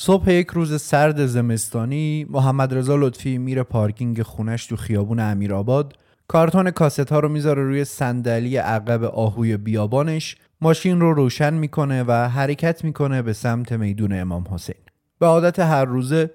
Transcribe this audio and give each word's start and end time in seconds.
صبح 0.00 0.30
یک 0.30 0.46
روز 0.46 0.82
سرد 0.82 1.26
زمستانی 1.26 2.26
محمد 2.30 2.74
رضا 2.74 2.96
لطفی 2.96 3.38
میره 3.38 3.62
پارکینگ 3.62 4.22
خونش 4.22 4.66
تو 4.66 4.76
خیابون 4.76 5.20
امیرآباد 5.20 5.94
کارتون 6.28 6.70
کاست 6.70 7.12
ها 7.12 7.20
رو 7.20 7.28
می‌ذاره 7.28 7.62
روی 7.62 7.84
صندلی 7.84 8.56
عقب 8.56 9.04
آهوی 9.04 9.56
بیابانش. 9.56 10.36
ماشین 10.60 11.00
رو 11.00 11.12
روشن 11.12 11.54
می‌کنه 11.54 12.04
و 12.08 12.12
حرکت 12.12 12.84
می‌کنه 12.84 13.22
به 13.22 13.32
سمت 13.32 13.72
میدون 13.72 14.12
امام 14.12 14.44
حسین. 14.50 14.76
به 15.18 15.26
عادت 15.26 15.58
هر 15.58 15.84
روزه 15.84 16.30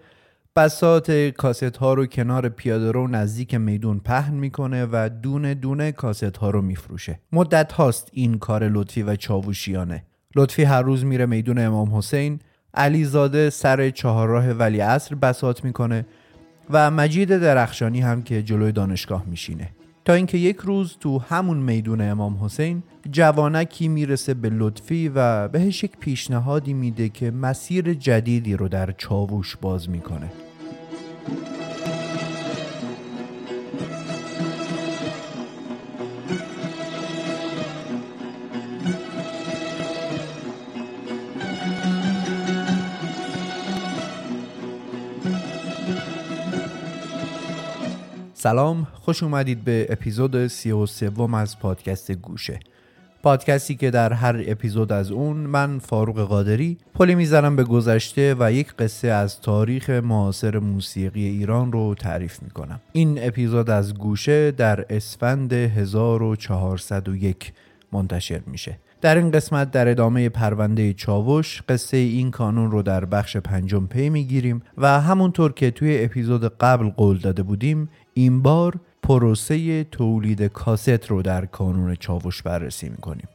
بسات 0.55 1.11
کاست 1.11 1.77
ها 1.77 1.93
رو 1.93 2.05
کنار 2.05 2.49
پیاده 2.49 2.91
رو 2.91 3.07
نزدیک 3.07 3.55
میدون 3.55 3.99
پهن 3.99 4.33
می‌کنه 4.33 4.87
و 4.91 5.09
دونه 5.23 5.53
دونه 5.53 5.91
کاست 5.91 6.37
ها 6.37 6.49
رو 6.49 6.61
میفروشه. 6.61 7.19
مدت 7.31 7.71
هاست 7.71 8.09
این 8.13 8.39
کار 8.39 8.69
لطفی 8.69 9.03
و 9.03 9.15
چاووشیانه 9.15 10.03
لطفی 10.35 10.63
هر 10.63 10.81
روز 10.81 11.05
میره 11.05 11.25
میدون 11.25 11.57
امام 11.57 11.95
حسین. 11.95 12.39
علیزاده 12.73 13.49
سر 13.49 13.89
چهارراه 13.89 14.49
ولی 14.49 14.79
عصر 14.79 15.15
بسات 15.15 15.63
می‌کنه 15.63 16.05
و 16.69 16.91
مجید 16.91 17.37
درخشانی 17.37 18.01
هم 18.01 18.21
که 18.21 18.43
جلوی 18.43 18.71
دانشگاه 18.71 19.23
میشینه. 19.27 19.69
تا 20.05 20.13
اینکه 20.13 20.37
یک 20.37 20.57
روز 20.57 20.97
تو 20.99 21.19
همون 21.19 21.57
میدون 21.57 22.01
امام 22.01 22.37
حسین 22.43 22.83
جوانکی 23.11 23.87
می‌رسه 23.87 24.33
به 24.33 24.49
لطفی 24.49 25.11
و 25.15 25.47
بهش 25.47 25.83
یک 25.83 25.97
پیشنهادی 25.99 26.73
میده 26.73 27.09
که 27.09 27.31
مسیر 27.31 27.93
جدیدی 27.93 28.55
رو 28.55 28.67
در 28.67 28.91
چاووش 28.91 29.55
باز 29.55 29.89
می‌کنه. 29.89 30.31
سلام 48.43 48.87
خوش 48.93 49.23
اومدید 49.23 49.63
به 49.63 49.87
اپیزود 49.89 50.47
سی 50.47 50.71
و 50.71 50.85
سوم 50.85 51.33
از 51.33 51.59
پادکست 51.59 52.11
گوشه. 52.11 52.59
پادکستی 53.23 53.75
که 53.75 53.91
در 53.91 54.13
هر 54.13 54.43
اپیزود 54.47 54.91
از 54.91 55.11
اون 55.11 55.37
من 55.37 55.79
فاروق 55.79 56.21
قادری 56.21 56.77
پلی 56.93 57.15
می‌زنم 57.15 57.55
به 57.55 57.63
گذشته 57.63 58.35
و 58.39 58.51
یک 58.51 58.73
قصه 58.73 59.07
از 59.07 59.41
تاریخ 59.41 59.89
معاصر 59.89 60.59
موسیقی 60.59 61.27
ایران 61.27 61.71
رو 61.71 61.95
تعریف 61.95 62.43
می‌کنم. 62.43 62.81
این 62.91 63.27
اپیزود 63.27 63.69
از 63.69 63.93
گوشه 63.93 64.51
در 64.51 64.85
اسفند 64.89 65.53
1401 65.53 67.53
منتشر 67.91 68.41
میشه. 68.47 68.79
در 69.03 69.17
این 69.17 69.31
قسمت 69.31 69.71
در 69.71 69.87
ادامه 69.87 70.29
پرونده 70.29 70.93
چاوش 70.93 71.61
قصه 71.69 71.97
این 71.97 72.31
کانون 72.31 72.71
رو 72.71 72.81
در 72.81 73.05
بخش 73.05 73.37
پنجم 73.37 73.87
پی 73.87 74.09
می‌گیریم 74.09 74.61
و 74.77 75.01
همونطور 75.01 75.53
که 75.53 75.71
توی 75.71 76.03
اپیزود 76.03 76.57
قبل 76.57 76.89
قول 76.89 77.17
داده 77.17 77.43
بودیم 77.43 77.89
این 78.13 78.41
بار 78.41 78.79
پروسه 79.03 79.83
تولید 79.83 80.43
کاست 80.43 80.89
رو 80.89 81.21
در 81.21 81.45
کانون 81.45 81.95
چاوش 81.95 82.41
بررسی 82.41 82.89
می‌کنیم. 82.89 83.27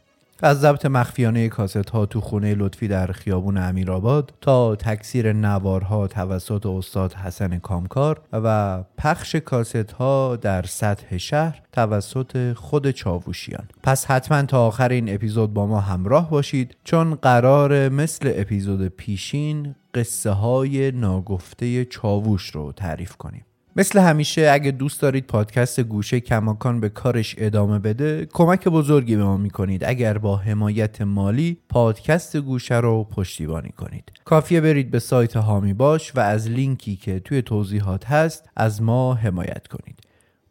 از 0.43 0.61
ضبط 0.61 0.87
مخفیانه 0.87 1.49
کاست 1.49 1.91
ها 1.91 2.07
تو 2.07 2.21
خونه 2.21 2.55
لطفی 2.55 2.89
در 2.89 3.07
خیابون 3.07 3.57
امیرآباد 3.57 4.35
تا 4.41 4.77
تکثیر 4.77 5.33
نوارها 5.33 6.07
توسط 6.07 6.67
استاد 6.67 7.13
حسن 7.13 7.59
کامکار 7.59 8.21
و 8.33 8.83
پخش 8.99 9.37
کاست 9.37 9.93
ها 9.93 10.37
در 10.37 10.63
سطح 10.63 11.17
شهر 11.17 11.63
توسط 11.73 12.53
خود 12.53 12.91
چاووشیان 12.91 13.69
پس 13.83 14.07
حتما 14.07 14.43
تا 14.43 14.67
آخر 14.67 14.89
این 14.89 15.15
اپیزود 15.15 15.55
با 15.55 15.67
ما 15.67 15.81
همراه 15.81 16.31
باشید 16.31 16.77
چون 16.85 17.15
قرار 17.15 17.89
مثل 17.89 18.33
اپیزود 18.35 18.89
پیشین 18.89 19.75
قصه 19.95 20.31
های 20.31 20.91
ناگفته 20.91 21.85
چاووش 21.85 22.51
رو 22.51 22.73
تعریف 22.73 23.17
کنیم. 23.17 23.45
مثل 23.79 23.99
همیشه 23.99 24.51
اگه 24.53 24.71
دوست 24.71 25.03
دارید 25.03 25.27
پادکست 25.27 25.81
گوشه 25.81 26.21
کماکان 26.21 26.81
به 26.81 26.89
کارش 26.89 27.35
ادامه 27.39 27.79
بده 27.79 28.27
کمک 28.33 28.69
بزرگی 28.69 29.17
به 29.17 29.25
ما 29.25 29.37
می‌کنید. 29.37 29.85
اگر 29.85 30.19
با 30.19 30.37
حمایت 30.37 31.01
مالی 31.01 31.59
پادکست 31.69 32.37
گوشه 32.37 32.77
رو 32.77 33.05
پشتیبانی 33.05 33.69
کنید. 33.69 34.13
کافیه 34.25 34.61
برید 34.61 34.91
به 34.91 34.99
سایت 34.99 35.37
هامی 35.37 35.75
باش 35.75 36.17
و 36.17 36.21
از 36.21 36.49
لینکی 36.49 36.97
که 36.97 37.21
توی 37.21 37.43
توضیحات 37.43 38.07
هست 38.07 38.49
از 38.57 38.83
ما 38.83 39.15
حمایت 39.15 39.67
کنید. 39.67 40.01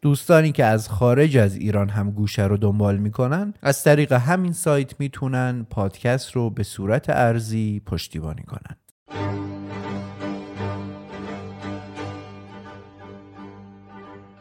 دوستانی 0.02 0.52
که 0.52 0.64
از 0.64 0.88
خارج 0.88 1.36
از 1.36 1.56
ایران 1.56 1.88
هم 1.88 2.10
گوشه 2.10 2.44
رو 2.44 2.56
دنبال 2.56 2.96
می‌کنن 2.96 3.54
از 3.62 3.84
طریق 3.84 4.12
همین 4.12 4.52
سایت 4.52 5.00
می‌تونن 5.00 5.66
پادکست 5.70 6.32
رو 6.32 6.50
به 6.50 6.62
صورت 6.62 7.10
ارزی 7.10 7.82
پشتیبانی 7.86 8.42
کنن 8.42 8.76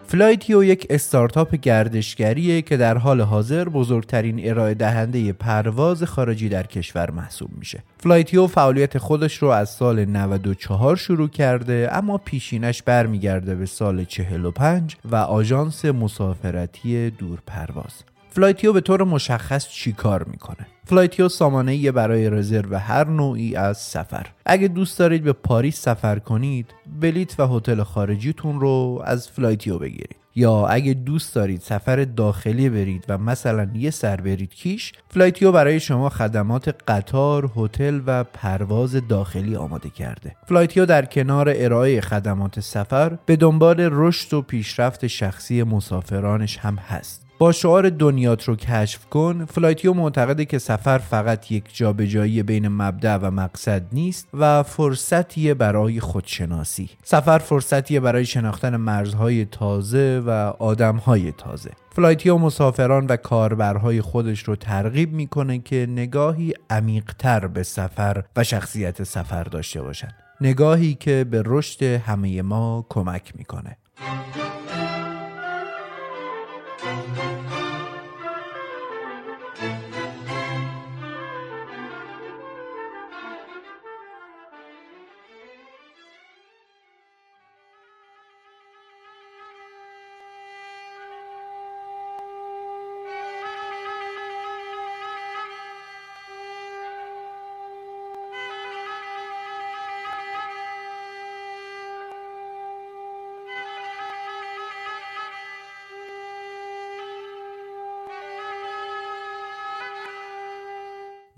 فلایتیو 0.09 0.63
یک 0.63 0.87
استارتاپ 0.89 1.55
گردشگریه 1.55 2.61
که 2.61 2.77
در 2.77 2.97
حال 2.97 3.21
حاضر 3.21 3.69
بزرگترین 3.69 4.49
ارائه 4.49 4.73
دهنده 4.73 5.33
پرواز 5.33 6.03
خارجی 6.03 6.49
در 6.49 6.63
کشور 6.63 7.11
محسوب 7.11 7.49
میشه. 7.57 7.83
فلایتیو 7.97 8.47
فعالیت 8.47 8.97
خودش 8.97 9.37
رو 9.37 9.47
از 9.47 9.69
سال 9.69 10.05
94 10.05 10.95
شروع 10.95 11.27
کرده 11.27 11.89
اما 11.91 12.17
پیشینش 12.17 12.83
برمیگرده 12.83 13.55
به 13.55 13.65
سال 13.65 14.03
45 14.03 14.95
و 15.05 15.15
آژانس 15.15 15.85
مسافرتی 15.85 17.09
دور 17.09 17.39
پرواز. 17.45 18.03
فلایتیو 18.37 18.73
به 18.73 18.81
طور 18.81 19.03
مشخص 19.03 19.67
چی 19.69 19.91
کار 19.93 20.23
می‌کنه 20.23 20.67
فلایتیو 20.85 21.29
سامانه‌ای 21.29 21.91
برای 21.91 22.29
رزرو 22.29 22.75
هر 22.75 23.07
نوعی 23.07 23.55
از 23.55 23.77
سفره 23.77 24.27
اگه 24.45 24.67
دوست 24.67 24.99
دارید 24.99 25.23
به 25.23 25.33
پاریس 25.33 25.81
سفر 25.81 26.19
کنید 26.19 26.73
بلیت 27.01 27.39
و 27.39 27.47
هتل 27.47 27.83
خارجیتون 27.83 28.59
رو 28.59 29.01
از 29.05 29.29
فلایتیو 29.29 29.77
بگیرید 29.77 30.15
یا 30.35 30.67
اگه 30.67 30.93
دوست 30.93 31.35
دارید 31.35 31.61
سفر 31.61 32.03
داخلی 32.03 32.69
برید 32.69 33.05
و 33.09 33.17
مثلا 33.17 33.69
یه 33.73 33.91
سر 33.91 34.15
برید 34.15 34.53
کیش 34.53 34.93
فلایتیو 35.09 35.51
برای 35.51 35.79
شما 35.79 36.09
خدمات 36.09 36.75
قطار، 36.87 37.51
هتل 37.55 38.01
و 38.05 38.23
پرواز 38.23 39.07
داخلی 39.07 39.55
آماده 39.55 39.89
کرده. 39.89 40.35
فلایتیو 40.45 40.85
در 40.85 41.05
کنار 41.05 41.53
ارائه 41.55 42.01
خدمات 42.01 42.59
سفر 42.59 43.17
به 43.25 43.35
دنبال 43.35 43.89
رشد 43.91 44.33
و 44.33 44.41
پیشرفت 44.41 45.07
شخصی 45.07 45.63
مسافرانش 45.63 46.57
هم 46.57 46.75
هست. 46.75 47.26
با 47.39 47.51
شعار 47.51 47.89
دنیات 47.89 48.43
رو 48.43 48.55
کشف 48.55 49.05
کن 49.05 49.45
فلایتیو 49.45 49.93
معتقده 49.93 50.45
که 50.45 50.59
سفر 50.59 50.97
فقط 50.97 51.51
یک 51.51 51.63
جابجایی 51.73 52.43
بین 52.43 52.67
مبدأ 52.67 53.17
و 53.17 53.31
مقصد 53.31 53.83
نیست 53.91 54.27
و 54.33 54.63
فرصتیه 54.63 55.53
برای 55.53 55.99
خودشناسی. 55.99 56.89
سفر 57.03 57.37
فرصتیه 57.37 57.99
برای 57.99 58.25
شناختن 58.25 58.75
مرزهای 58.75 59.45
تازه 59.45 60.23
و 60.25 60.29
آدمهای 60.59 61.31
تازه. 61.31 61.71
فلایتیو 61.95 62.37
مسافران 62.37 63.05
و 63.05 63.15
کاربرهای 63.15 64.01
خودش 64.01 64.43
رو 64.43 64.55
ترغیب 64.55 65.13
می‌کنه 65.13 65.59
که 65.59 65.87
نگاهی 65.89 66.53
عمیقتر 66.69 67.47
به 67.47 67.63
سفر 67.63 68.23
و 68.35 68.43
شخصیت 68.43 69.03
سفر 69.03 69.43
داشته 69.43 69.81
باشند 69.81 70.15
نگاهی 70.41 70.93
که 70.93 71.25
به 71.31 71.43
رشد 71.45 71.83
همه 71.83 72.41
ما 72.41 72.85
کمک 72.89 73.33
می‌کنه. 73.35 73.77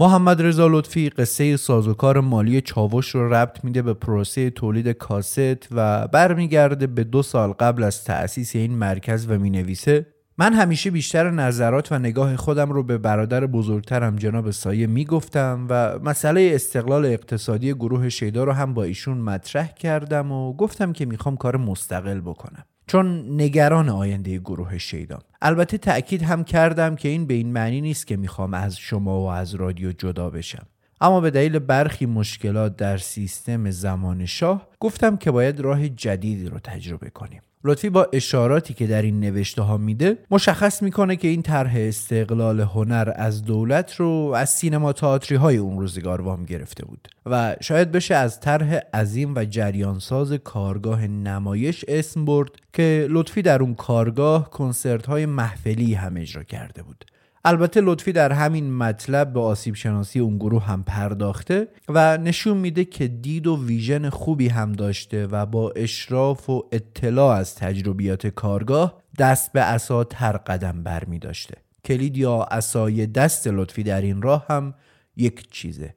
محمد 0.01 0.41
رضا 0.41 0.67
لطفی 0.67 1.09
قصه 1.09 1.57
سازوکار 1.57 2.19
مالی 2.19 2.61
چاوش 2.61 3.15
رو 3.15 3.33
ربط 3.33 3.63
میده 3.63 3.81
به 3.81 3.93
پروسه 3.93 4.49
تولید 4.49 4.87
کاست 4.89 5.67
و 5.71 6.07
برمیگرده 6.07 6.87
به 6.87 7.03
دو 7.03 7.23
سال 7.23 7.51
قبل 7.51 7.83
از 7.83 8.03
تأسیس 8.03 8.55
این 8.55 8.73
مرکز 8.73 9.25
و 9.29 9.39
می‌نویسه. 9.39 10.05
من 10.37 10.53
همیشه 10.53 10.91
بیشتر 10.91 11.29
نظرات 11.29 11.91
و 11.91 11.99
نگاه 11.99 12.35
خودم 12.35 12.69
رو 12.69 12.83
به 12.83 12.97
برادر 12.97 13.45
بزرگترم 13.45 14.15
جناب 14.15 14.51
سایه 14.51 14.87
می‌گفتم 14.87 15.67
و 15.69 15.99
مسئله 16.03 16.51
استقلال 16.53 17.05
اقتصادی 17.05 17.73
گروه 17.73 18.09
شیدا 18.09 18.43
رو 18.43 18.51
هم 18.51 18.73
با 18.73 18.83
ایشون 18.83 19.17
مطرح 19.17 19.67
کردم 19.67 20.31
و 20.31 20.53
گفتم 20.53 20.93
که 20.93 21.05
می‌خوام 21.05 21.37
کار 21.37 21.57
مستقل 21.57 22.19
بکنم. 22.19 22.63
چون 22.89 23.41
نگران 23.41 23.89
آینده 23.89 24.38
گروه 24.38 24.77
شیدام 24.77 25.21
البته 25.41 25.77
تأکید 25.77 26.24
هم 26.24 26.44
کردم 26.44 26.95
که 26.95 27.09
این 27.09 27.27
به 27.27 27.33
این 27.33 27.51
معنی 27.51 27.81
نیست 27.81 28.07
که 28.07 28.18
می‌خوام 28.18 28.53
از 28.53 28.77
شما 28.77 29.21
و 29.21 29.25
از 29.25 29.56
رادیو 29.56 29.91
جدا 29.91 30.30
بشم. 30.30 30.65
اما 31.01 31.21
به 31.21 31.31
دلیل 31.31 31.59
برخی 31.59 32.06
مشکلات 32.06 32.75
در 32.75 32.97
سیستم 32.97 33.71
زمان 33.71 34.25
شاه 34.25 34.68
گفتم 34.80 35.18
که 35.18 35.31
باید 35.31 35.59
راه 35.59 35.89
جدیدی 35.89 36.45
رو 36.45 36.59
تجربه 36.59 37.09
کنیم. 37.09 37.41
لطفی 37.63 37.89
با 37.89 38.07
اشاراتی 38.13 38.73
که 38.73 38.88
در 38.88 39.01
این 39.01 39.19
نوشته 39.19 39.61
ها 39.61 39.77
میده 39.77 40.17
مشخص 40.31 40.81
می‌کنه 40.81 41.15
که 41.15 41.27
این 41.27 41.41
طرح 41.41 41.73
استقلال 41.75 42.59
هنر 42.59 43.13
از 43.15 43.44
دولت 43.45 43.95
رو 43.95 44.33
از 44.35 44.50
سینما 44.50 44.94
تئاتری 44.94 45.38
های 45.38 45.57
اون 45.57 45.79
روزگار 45.79 46.21
وام 46.21 46.45
گرفته 46.45 46.85
بود 46.85 47.07
و 47.25 47.56
شاید 47.61 47.91
بشه 47.91 48.15
از 48.15 48.39
طرح 48.39 48.79
عظیم 48.94 49.35
و 49.35 49.45
جریانساز 49.45 50.33
کارگاه 50.33 51.07
نمایش 51.07 51.85
اسم 51.88 52.25
برد 52.25 52.50
که 52.73 53.07
لطفی 53.09 53.41
در 53.41 53.61
اون 53.61 53.75
کارگاه 53.75 54.50
کنسرت 54.50 55.06
های 55.06 55.25
محفلی 55.25 55.94
هم 55.94 56.17
اجرا 56.17 56.44
کرده 56.44 56.83
بود. 56.83 57.06
البته 57.45 57.81
لطفی 57.81 58.12
در 58.12 58.31
همین 58.31 58.74
مطلب 58.74 59.33
به 59.33 59.39
آسیب 59.39 59.75
شناسی 59.75 60.19
اون 60.19 60.38
گروه 60.38 60.65
هم 60.65 60.83
پرداخته 60.83 61.68
و 61.89 62.18
نشون 62.18 62.57
میده 62.57 62.86
که 62.86 63.07
دید 63.07 63.47
و 63.47 63.65
ویژن 63.65 64.09
خوبی 64.09 64.47
هم 64.47 64.71
داشته 64.71 65.27
و 65.27 65.45
با 65.45 65.71
اشراف 65.71 66.50
و 66.50 66.63
اطلاع 66.71 67.36
از 67.36 67.56
تجربیات 67.56 68.27
کارگاه 68.27 69.01
دست 69.19 69.51
به 69.51 69.62
اسا 69.62 70.03
تر 70.03 70.38
قدم 70.38 70.83
بر 70.83 71.06
می 71.06 71.19
داشته. 71.19 71.56
کلید 71.86 72.18
یا 72.18 72.44
اسای 72.44 73.07
دست 73.07 73.47
لطفی 73.47 73.83
در 73.83 74.01
این 74.01 74.21
راه 74.21 74.45
هم 74.50 74.74
یک 75.15 75.51
چیزه. 75.51 75.95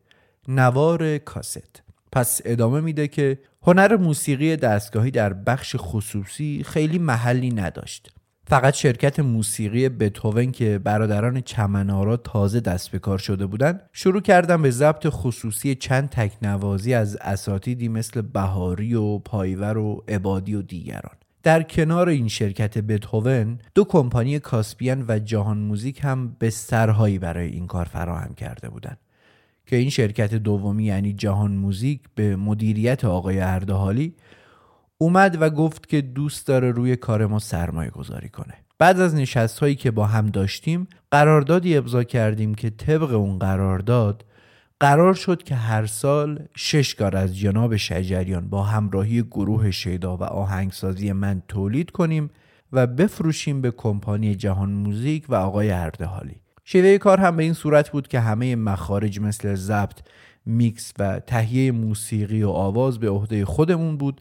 نوار 0.48 1.18
کاست. 1.18 1.82
پس 2.12 2.40
ادامه 2.44 2.80
میده 2.80 3.08
که 3.08 3.38
هنر 3.62 3.96
موسیقی 3.96 4.56
دستگاهی 4.56 5.10
در 5.10 5.32
بخش 5.32 5.76
خصوصی 5.78 6.62
خیلی 6.66 6.98
محلی 6.98 7.50
نداشت. 7.50 8.10
فقط 8.52 8.74
شرکت 8.74 9.20
موسیقی 9.20 9.88
بتوون 9.88 10.52
که 10.52 10.78
برادران 10.78 11.40
چمنارا 11.40 12.16
تازه 12.16 12.60
دست 12.60 12.90
به 12.90 12.98
کار 12.98 13.18
شده 13.18 13.46
بودند 13.46 13.80
شروع 13.92 14.20
کردن 14.20 14.62
به 14.62 14.70
ضبط 14.70 15.06
خصوصی 15.10 15.74
چند 15.74 16.08
تکنوازی 16.08 16.94
از 16.94 17.16
اساتیدی 17.16 17.88
مثل 17.88 18.20
بهاری 18.20 18.94
و 18.94 19.18
پایور 19.18 19.78
و 19.78 20.04
عبادی 20.08 20.54
و 20.54 20.62
دیگران. 20.62 21.14
در 21.42 21.62
کنار 21.62 22.08
این 22.08 22.28
شرکت 22.28 22.78
بتوون 22.78 23.58
دو 23.74 23.84
کمپانی 23.84 24.38
کاسپیان 24.38 25.04
و 25.08 25.18
جهان 25.18 25.58
موزیک 25.58 26.00
هم 26.04 26.36
بسترهایی 26.40 27.18
برای 27.18 27.48
این 27.48 27.66
کار 27.66 27.84
فراهم 27.84 28.34
کرده 28.34 28.68
بودند 28.68 28.98
که 29.66 29.76
این 29.76 29.90
شرکت 29.90 30.34
دومی 30.34 30.84
یعنی 30.84 31.12
جهان 31.12 31.52
موزیک 31.52 32.00
به 32.14 32.36
مدیریت 32.36 33.04
آقای 33.04 33.40
اردهالی 33.40 34.14
اومد 35.02 35.38
و 35.40 35.50
گفت 35.50 35.88
که 35.88 36.00
دوست 36.00 36.46
داره 36.46 36.70
روی 36.70 36.96
کار 36.96 37.26
ما 37.26 37.38
سرمایه 37.38 37.90
گذاری 37.90 38.28
کنه. 38.28 38.54
بعد 38.78 39.00
از 39.00 39.14
نشست 39.14 39.58
هایی 39.58 39.74
که 39.74 39.90
با 39.90 40.06
هم 40.06 40.26
داشتیم 40.26 40.88
قراردادی 41.10 41.76
ابضا 41.76 42.04
کردیم 42.04 42.54
که 42.54 42.70
طبق 42.70 43.12
اون 43.12 43.38
قرارداد 43.38 44.24
قرار 44.80 45.14
شد 45.14 45.42
که 45.42 45.54
هر 45.54 45.86
سال 45.86 46.38
شش 46.56 46.94
کار 46.94 47.16
از 47.16 47.36
جناب 47.38 47.76
شجریان 47.76 48.48
با 48.48 48.62
همراهی 48.62 49.22
گروه 49.22 49.70
شیدا 49.70 50.16
و 50.16 50.22
آهنگسازی 50.22 51.12
من 51.12 51.42
تولید 51.48 51.90
کنیم 51.90 52.30
و 52.72 52.86
بفروشیم 52.86 53.60
به 53.60 53.70
کمپانی 53.70 54.34
جهان 54.34 54.72
موزیک 54.72 55.24
و 55.28 55.34
آقای 55.34 55.70
اردهالی. 55.70 56.36
شیوه 56.64 56.98
کار 56.98 57.20
هم 57.20 57.36
به 57.36 57.42
این 57.42 57.54
صورت 57.54 57.90
بود 57.90 58.08
که 58.08 58.20
همه 58.20 58.56
مخارج 58.56 59.20
مثل 59.20 59.54
ضبط 59.54 59.98
میکس 60.46 60.92
و 60.98 61.20
تهیه 61.20 61.72
موسیقی 61.72 62.42
و 62.42 62.48
آواز 62.48 62.98
به 62.98 63.10
عهده 63.10 63.44
خودمون 63.44 63.96
بود 63.96 64.20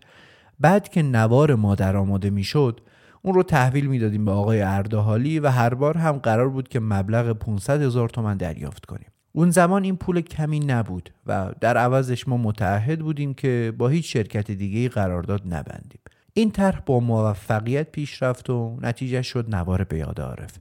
بعد 0.62 0.90
که 0.90 1.02
نوار 1.02 1.56
ما 1.56 1.76
در 1.76 1.98
آماده 1.98 2.30
می‌شد 2.30 2.82
اون 3.22 3.34
رو 3.34 3.44
تحویل 3.44 3.86
می‌دادیم 3.88 4.26
به 4.26 4.32
آقای 4.32 4.62
اردهالی 4.62 5.40
و 5.40 5.48
هر 5.48 5.74
بار 5.74 5.98
هم 5.98 6.12
قرار 6.12 6.50
بود 6.50 6.68
که 6.68 6.80
مبلغ 6.80 7.32
500 7.34 7.82
هزار 7.82 8.10
تومن 8.10 8.38
دریافت 8.38 8.86
کنیم. 8.86 9.08
اون 9.32 9.50
زمان 9.50 9.84
این 9.84 9.96
پول 9.96 10.22
کمی 10.22 10.60
نبود 10.60 11.10
و 11.26 11.52
در 11.62 11.78
عوضش 11.78 12.28
ما 12.28 12.38
متعهد 12.38 13.00
بودیم 13.00 13.34
که 13.34 13.74
با 13.78 13.88
هیچ 13.88 14.14
شرکت 14.14 14.52
دیگه 14.52 14.90
قرارداد 14.90 15.42
نبندیم. 15.46 16.00
این 16.34 16.52
طرح 16.52 16.80
با 16.86 17.00
موفقیت 17.00 17.92
پیش 17.92 18.24
رفت 18.24 18.50
و 18.50 18.78
نتیجه 18.82 19.22
شد 19.22 19.56
نوار 19.56 19.84
به 19.84 19.98
یاد 19.98 20.22
عارف 20.22 20.58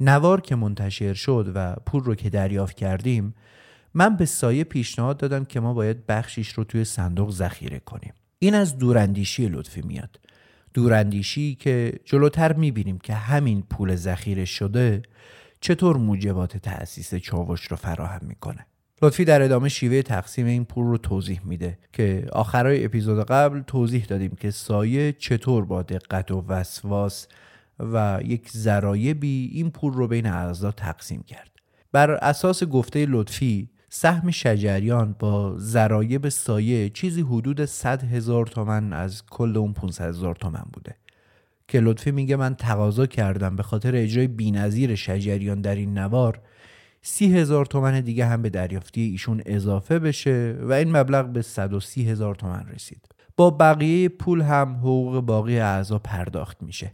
نوار 0.00 0.40
که 0.40 0.56
منتشر 0.56 1.14
شد 1.14 1.52
و 1.54 1.76
پول 1.86 2.04
رو 2.04 2.14
که 2.14 2.30
دریافت 2.30 2.76
کردیم 2.76 3.34
من 3.94 4.16
به 4.16 4.24
سایه 4.24 4.64
پیشنهاد 4.64 5.16
دادم 5.16 5.44
که 5.44 5.60
ما 5.60 5.74
باید 5.74 6.06
بخشیش 6.06 6.52
رو 6.52 6.64
توی 6.64 6.84
صندوق 6.84 7.30
ذخیره 7.30 7.78
کنیم. 7.78 8.12
این 8.38 8.54
از 8.54 8.78
دوراندیشی 8.78 9.48
لطفی 9.48 9.82
میاد. 9.82 10.20
دوراندیشی 10.74 11.54
که 11.54 11.92
جلوتر 12.04 12.52
می‌بینیم 12.52 12.98
که 12.98 13.14
همین 13.14 13.62
پول 13.62 13.94
ذخیره 13.94 14.44
شده 14.44 15.02
چطور 15.60 15.96
موجبات 15.96 16.56
تأسیس 16.56 17.14
چاوش 17.14 17.66
رو 17.66 17.76
فراهم 17.76 18.20
می‌کنه. 18.22 18.66
لطفی 19.02 19.24
در 19.24 19.42
ادامه 19.42 19.68
شیوه 19.68 20.02
تقسیم 20.02 20.46
این 20.46 20.64
پول 20.64 20.86
رو 20.86 20.98
توضیح 20.98 21.40
میده 21.44 21.78
که 21.92 22.26
آخرای 22.32 22.84
اپیزود 22.84 23.26
قبل 23.26 23.60
توضیح 23.60 24.04
دادیم 24.04 24.36
که 24.40 24.50
سایه 24.50 25.12
چطور 25.12 25.64
با 25.64 25.82
دقت 25.82 26.30
و 26.30 26.44
وسواس 26.48 27.28
و 27.78 28.20
یک 28.24 28.50
ذرایبی 28.50 29.50
این 29.52 29.70
پول 29.70 29.92
رو 29.92 30.08
بین 30.08 30.26
اعضا 30.26 30.70
تقسیم 30.70 31.22
کرد. 31.22 31.50
بر 31.92 32.10
اساس 32.10 32.64
گفته 32.64 33.06
لطفی 33.06 33.70
سهم 33.98 34.30
شجریان 34.30 35.16
با 35.18 35.54
ذرایب 35.58 36.28
سایه 36.28 36.88
چیزی 36.88 37.22
حدود 37.22 37.64
100 37.64 38.04
هزار 38.04 38.46
تومن 38.46 38.92
از 38.92 39.22
کل 39.30 39.56
اون 39.56 39.72
500 39.72 40.08
هزار 40.08 40.34
تومن 40.34 40.64
بوده. 40.72 40.94
که 41.68 41.80
لطفی 41.80 42.10
میگه 42.10 42.36
من 42.36 42.54
تقاضا 42.54 43.06
کردم 43.06 43.56
به 43.56 43.62
خاطر 43.62 43.96
اجرای 43.96 44.26
بینظیر 44.26 44.94
شجریان 44.94 45.60
در 45.60 45.74
این 45.74 45.98
نوار 45.98 46.40
سی 47.02 47.36
هزار 47.36 47.66
تومن 47.66 48.00
دیگه 48.00 48.26
هم 48.26 48.42
به 48.42 48.50
دریافتی 48.50 49.00
ایشون 49.00 49.42
اضافه 49.46 49.98
بشه 49.98 50.58
و 50.60 50.72
این 50.72 50.96
مبلغ 50.96 51.26
به 51.26 51.42
130 51.42 52.08
هزار 52.08 52.34
تومن 52.34 52.66
رسید. 52.74 53.02
با 53.36 53.50
بقیه 53.50 54.08
پول 54.08 54.40
هم 54.40 54.76
حقوق 54.76 55.20
باقی 55.20 55.58
اعضا 55.58 55.98
پرداخت 55.98 56.62
میشه. 56.62 56.92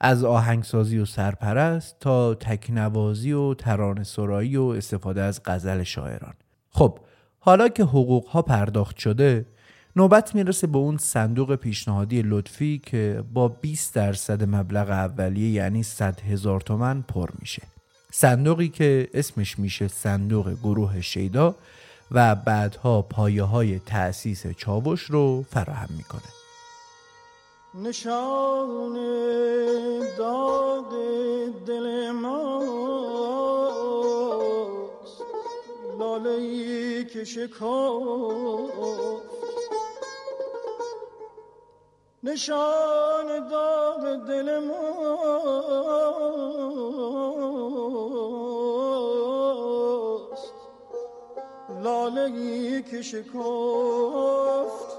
از 0.00 0.24
آهنگسازی 0.24 0.98
و 0.98 1.04
سرپرست 1.04 1.96
تا 2.00 2.34
تکنوازی 2.34 3.32
و 3.32 3.54
ترانه 3.54 4.04
سرایی 4.04 4.56
و 4.56 4.62
استفاده 4.62 5.22
از 5.22 5.40
غزل 5.44 5.82
شاعران. 5.82 6.34
خب 6.74 6.98
حالا 7.38 7.68
که 7.68 7.82
حقوق 7.82 8.26
ها 8.28 8.42
پرداخت 8.42 8.96
شده 8.96 9.46
نوبت 9.96 10.34
می‌رسه 10.34 10.66
به 10.66 10.78
اون 10.78 10.96
صندوق 10.96 11.54
پیشنهادی 11.54 12.22
لطفی 12.22 12.80
که 12.84 13.24
با 13.32 13.48
20 13.48 13.94
درصد 13.94 14.54
مبلغ 14.54 14.90
اولیه 14.90 15.50
یعنی 15.50 15.82
100 15.82 16.20
هزار 16.20 16.60
تومن 16.60 17.02
پر 17.02 17.30
میشه. 17.38 17.62
صندوقی 18.12 18.68
که 18.68 19.08
اسمش 19.14 19.58
میشه 19.58 19.88
صندوق 19.88 20.52
گروه 20.62 21.00
شیدا 21.00 21.54
و 22.10 22.34
بعدها 22.34 23.02
پایه 23.02 23.42
های 23.42 23.78
تأسیس 23.78 24.46
چاوش 24.46 25.02
رو 25.02 25.44
فراهم 25.50 25.88
می‌کنه. 25.96 26.22
نشان 27.74 28.94
داد 30.18 30.90
دل 31.66 32.10
ماست 32.10 33.63
لاله 36.04 36.30
ای 36.30 37.04
که 37.04 37.24
شکافت. 37.24 38.74
نشان 42.22 43.48
داد 43.48 44.26
دل 44.26 44.58
ماست 44.58 44.84
لاله 51.82 52.20
ای 52.20 52.82
که 52.82 53.02
شکافت. 53.02 54.94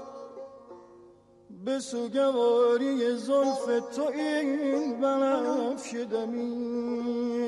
به 1.64 1.78
سوگواری 1.78 3.16
زلف 3.16 3.64
تو 3.96 4.06
این 4.14 5.00
بنفش 5.00 5.94
دمید 5.94 7.46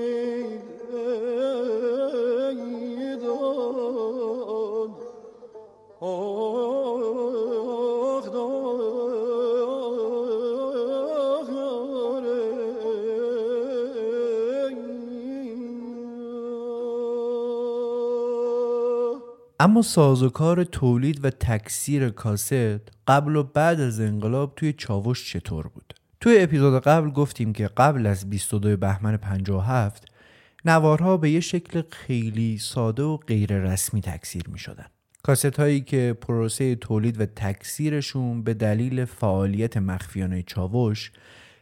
اما 6.01 6.23
سازوکار 19.83 20.65
تولید 20.65 21.25
و 21.25 21.31
تکثیر 21.31 22.09
کاست 22.09 22.53
قبل 23.07 23.37
و 23.37 23.43
بعد 23.43 23.81
از 23.81 24.01
انقلاب 24.01 24.53
توی 24.57 24.73
چاوش 24.73 25.33
چطور 25.33 25.69
بود 25.69 25.95
توی 26.21 26.43
اپیزود 26.43 26.83
قبل 26.83 27.11
گفتیم 27.11 27.53
که 27.53 27.67
قبل 27.67 28.07
از 28.07 28.31
22 28.31 28.77
بهمن 28.77 29.17
57 29.17 30.05
نوارها 30.65 31.17
به 31.17 31.31
یه 31.31 31.41
شکل 31.41 31.83
خیلی 31.91 32.59
ساده 32.59 33.03
و 33.03 33.17
غیر 33.17 33.59
رسمی 33.59 34.01
تکثیر 34.01 34.49
می 34.49 34.59
شدن. 34.59 34.87
کاست 35.23 35.61
هایی 35.61 35.81
که 35.81 36.17
پروسه 36.21 36.75
تولید 36.75 37.21
و 37.21 37.27
تکثیرشون 37.27 38.43
به 38.43 38.55
دلیل 38.55 39.05
فعالیت 39.05 39.77
مخفیانه 39.77 40.43
چاوش 40.43 41.13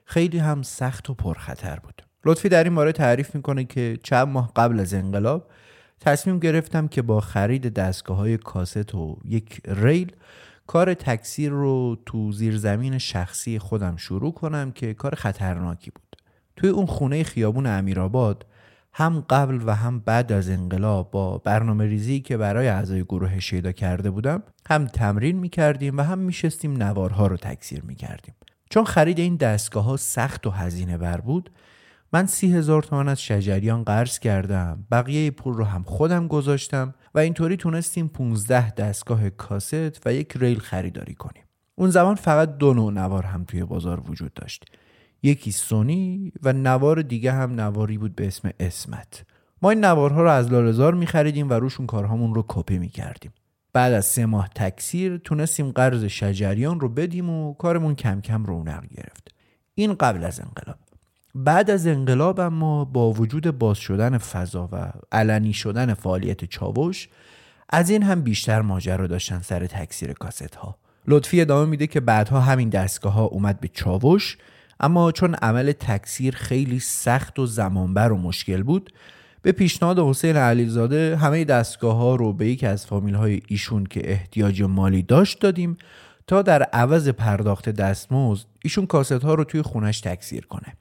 خیلی 0.04 0.38
هم 0.38 0.62
سخت 0.62 1.10
و 1.10 1.14
پرخطر 1.14 1.78
بود. 1.78 2.02
لطفی 2.24 2.48
در 2.48 2.64
این 2.64 2.74
باره 2.74 2.92
تعریف 2.92 3.34
می‌کنه 3.34 3.64
که 3.64 3.98
چند 4.02 4.28
ماه 4.28 4.52
قبل 4.56 4.80
از 4.80 4.94
انقلاب 4.94 5.50
تصمیم 6.00 6.38
گرفتم 6.38 6.88
که 6.88 7.02
با 7.02 7.20
خرید 7.20 7.74
دستگاه 7.74 8.16
های 8.16 8.36
کاست 8.36 8.94
و 8.94 9.18
یک 9.24 9.60
ریل 9.68 10.12
کار 10.66 10.94
تکثیر 10.94 11.50
رو 11.50 11.98
تو 12.06 12.32
زیرزمین 12.32 12.98
شخصی 12.98 13.58
خودم 13.58 13.96
شروع 13.96 14.32
کنم 14.32 14.72
که 14.72 14.94
کار 14.94 15.14
خطرناکی 15.14 15.90
بود 15.90 16.16
توی 16.56 16.70
اون 16.70 16.86
خونه 16.86 17.22
خیابون 17.22 17.66
امیرآباد 17.66 18.46
هم 18.98 19.20
قبل 19.30 19.60
و 19.66 19.74
هم 19.74 19.98
بعد 20.00 20.32
از 20.32 20.50
انقلاب 20.50 21.10
با 21.10 21.38
برنامه 21.38 21.84
ریزی 21.84 22.20
که 22.20 22.36
برای 22.36 22.68
اعضای 22.68 23.04
گروه 23.04 23.40
شیدا 23.40 23.72
کرده 23.72 24.10
بودم 24.10 24.42
هم 24.68 24.86
تمرین 24.86 25.38
می 25.38 25.48
کردیم 25.48 25.96
و 25.96 26.02
هم 26.02 26.18
می 26.18 26.32
شستیم 26.32 26.82
نوارها 26.82 27.26
رو 27.26 27.36
تکثیر 27.36 27.82
می 27.82 27.94
کردیم 27.94 28.34
چون 28.70 28.84
خرید 28.84 29.18
این 29.18 29.36
دستگاه 29.36 29.84
ها 29.84 29.96
سخت 29.96 30.46
و 30.46 30.50
هزینه 30.50 30.98
بر 30.98 31.20
بود 31.20 31.50
من 32.12 32.26
سی 32.26 32.52
هزار 32.52 32.82
تومن 32.82 33.08
از 33.08 33.22
شجریان 33.22 33.84
قرض 33.84 34.18
کردم 34.18 34.86
بقیه 34.90 35.30
پول 35.30 35.54
رو 35.54 35.64
هم 35.64 35.82
خودم 35.82 36.28
گذاشتم 36.28 36.94
و 37.14 37.18
اینطوری 37.18 37.56
تونستیم 37.56 38.08
15 38.08 38.70
دستگاه 38.70 39.30
کاست 39.30 40.06
و 40.06 40.12
یک 40.12 40.32
ریل 40.36 40.58
خریداری 40.58 41.14
کنیم. 41.14 41.44
اون 41.74 41.90
زمان 41.90 42.14
فقط 42.14 42.56
دو 42.56 42.74
نوع 42.74 42.92
نوار 42.92 43.22
هم 43.22 43.44
توی 43.44 43.64
بازار 43.64 44.10
وجود 44.10 44.34
داشت. 44.34 44.64
یکی 45.26 45.52
سونی 45.52 46.32
و 46.42 46.52
نوار 46.52 47.02
دیگه 47.02 47.32
هم 47.32 47.60
نواری 47.60 47.98
بود 47.98 48.14
به 48.14 48.26
اسم 48.26 48.50
اسمت. 48.60 49.24
ما 49.62 49.70
این 49.70 49.84
نوارها 49.84 50.22
رو 50.22 50.30
از 50.30 50.52
لالزار 50.52 50.94
می 50.94 51.06
خریدیم 51.06 51.50
و 51.50 51.52
روشون 51.52 51.86
کارهامون 51.86 52.34
رو 52.34 52.44
کپی 52.48 52.78
می 52.78 52.88
کردیم 52.88 53.32
بعد 53.72 53.92
از 53.92 54.06
سه 54.06 54.26
ماه 54.26 54.48
تکثیر 54.54 55.16
تونستیم 55.16 55.70
قرض 55.70 56.04
شجریان 56.04 56.80
رو 56.80 56.88
بدیم 56.88 57.30
و 57.30 57.54
کارمون 57.54 57.94
کم 57.94 58.20
کم 58.20 58.44
رونق 58.44 58.84
گرفت. 58.96 59.34
این 59.74 59.94
قبل 59.94 60.24
از 60.24 60.40
انقلاب. 60.40 60.76
بعد 61.34 61.70
از 61.70 61.86
انقلاب 61.86 62.40
اما 62.40 62.84
با 62.84 63.12
وجود 63.12 63.58
باز 63.58 63.78
شدن 63.78 64.18
فضا 64.18 64.68
و 64.72 64.92
علنی 65.12 65.52
شدن 65.52 65.94
فعالیت 65.94 66.44
چاوش 66.44 67.08
از 67.68 67.90
این 67.90 68.02
هم 68.02 68.20
بیشتر 68.20 68.60
ماجرا 68.60 69.06
داشتن 69.06 69.40
سر 69.40 69.66
تکثیر 69.66 70.12
کاست 70.12 70.54
ها 70.54 70.76
لطفی 71.08 71.40
ادامه 71.40 71.70
میده 71.70 71.86
که 71.86 72.00
بعدها 72.00 72.40
همین 72.40 72.68
دستگاه 72.68 73.12
ها 73.12 73.24
اومد 73.24 73.60
به 73.60 73.68
چاوش 73.68 74.38
اما 74.80 75.12
چون 75.12 75.34
عمل 75.34 75.72
تکثیر 75.72 76.34
خیلی 76.34 76.78
سخت 76.78 77.38
و 77.38 77.46
زمانبر 77.46 78.12
و 78.12 78.16
مشکل 78.16 78.62
بود 78.62 78.92
به 79.42 79.52
پیشنهاد 79.52 79.98
حسین 79.98 80.36
علیزاده 80.36 81.16
همه 81.16 81.44
دستگاه 81.44 81.96
ها 81.96 82.14
رو 82.14 82.32
به 82.32 82.48
یکی 82.48 82.66
از 82.66 82.86
فامیل 82.86 83.14
های 83.14 83.42
ایشون 83.48 83.84
که 83.84 84.10
احتیاج 84.10 84.62
مالی 84.62 85.02
داشت 85.02 85.40
دادیم 85.40 85.76
تا 86.26 86.42
در 86.42 86.62
عوض 86.62 87.08
پرداخت 87.08 87.68
دستمزد 87.68 88.46
ایشون 88.64 88.86
کاست 88.86 89.12
ها 89.12 89.34
رو 89.34 89.44
توی 89.44 89.62
خونش 89.62 90.00
تکثیر 90.00 90.46
کنه. 90.46 90.76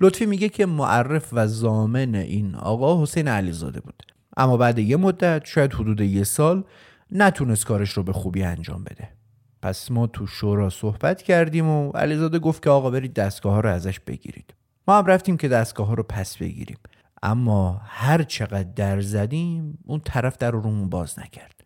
لطفی 0.00 0.26
میگه 0.26 0.48
که 0.48 0.66
معرف 0.66 1.28
و 1.32 1.46
زامن 1.46 2.14
این 2.14 2.54
آقا 2.54 3.02
حسین 3.02 3.28
علیزاده 3.28 3.80
بود. 3.80 4.02
اما 4.36 4.56
بعد 4.56 4.78
یه 4.78 4.96
مدت 4.96 5.44
شاید 5.44 5.72
حدود 5.72 6.00
یه 6.00 6.24
سال 6.24 6.64
نتونست 7.12 7.66
کارش 7.66 7.90
رو 7.90 8.02
به 8.02 8.12
خوبی 8.12 8.42
انجام 8.42 8.84
بده. 8.84 9.08
پس 9.62 9.90
ما 9.90 10.06
تو 10.06 10.26
شورا 10.26 10.70
صحبت 10.70 11.22
کردیم 11.22 11.66
و 11.66 11.90
علیزاده 11.90 12.38
گفت 12.38 12.62
که 12.62 12.70
آقا 12.70 12.90
برید 12.90 13.14
دستگاه 13.14 13.52
ها 13.52 13.60
رو 13.60 13.70
ازش 13.70 14.00
بگیرید. 14.00 14.54
ما 14.88 14.98
هم 14.98 15.06
رفتیم 15.06 15.36
که 15.36 15.48
دستگاه 15.48 15.86
ها 15.86 15.94
رو 15.94 16.02
پس 16.02 16.36
بگیریم. 16.36 16.78
اما 17.22 17.80
هر 17.84 18.22
چقدر 18.22 18.62
در 18.76 19.00
زدیم 19.00 19.78
اون 19.86 20.00
طرف 20.04 20.36
در 20.36 20.50
رومون 20.50 20.88
باز 20.88 21.18
نکرد. 21.18 21.64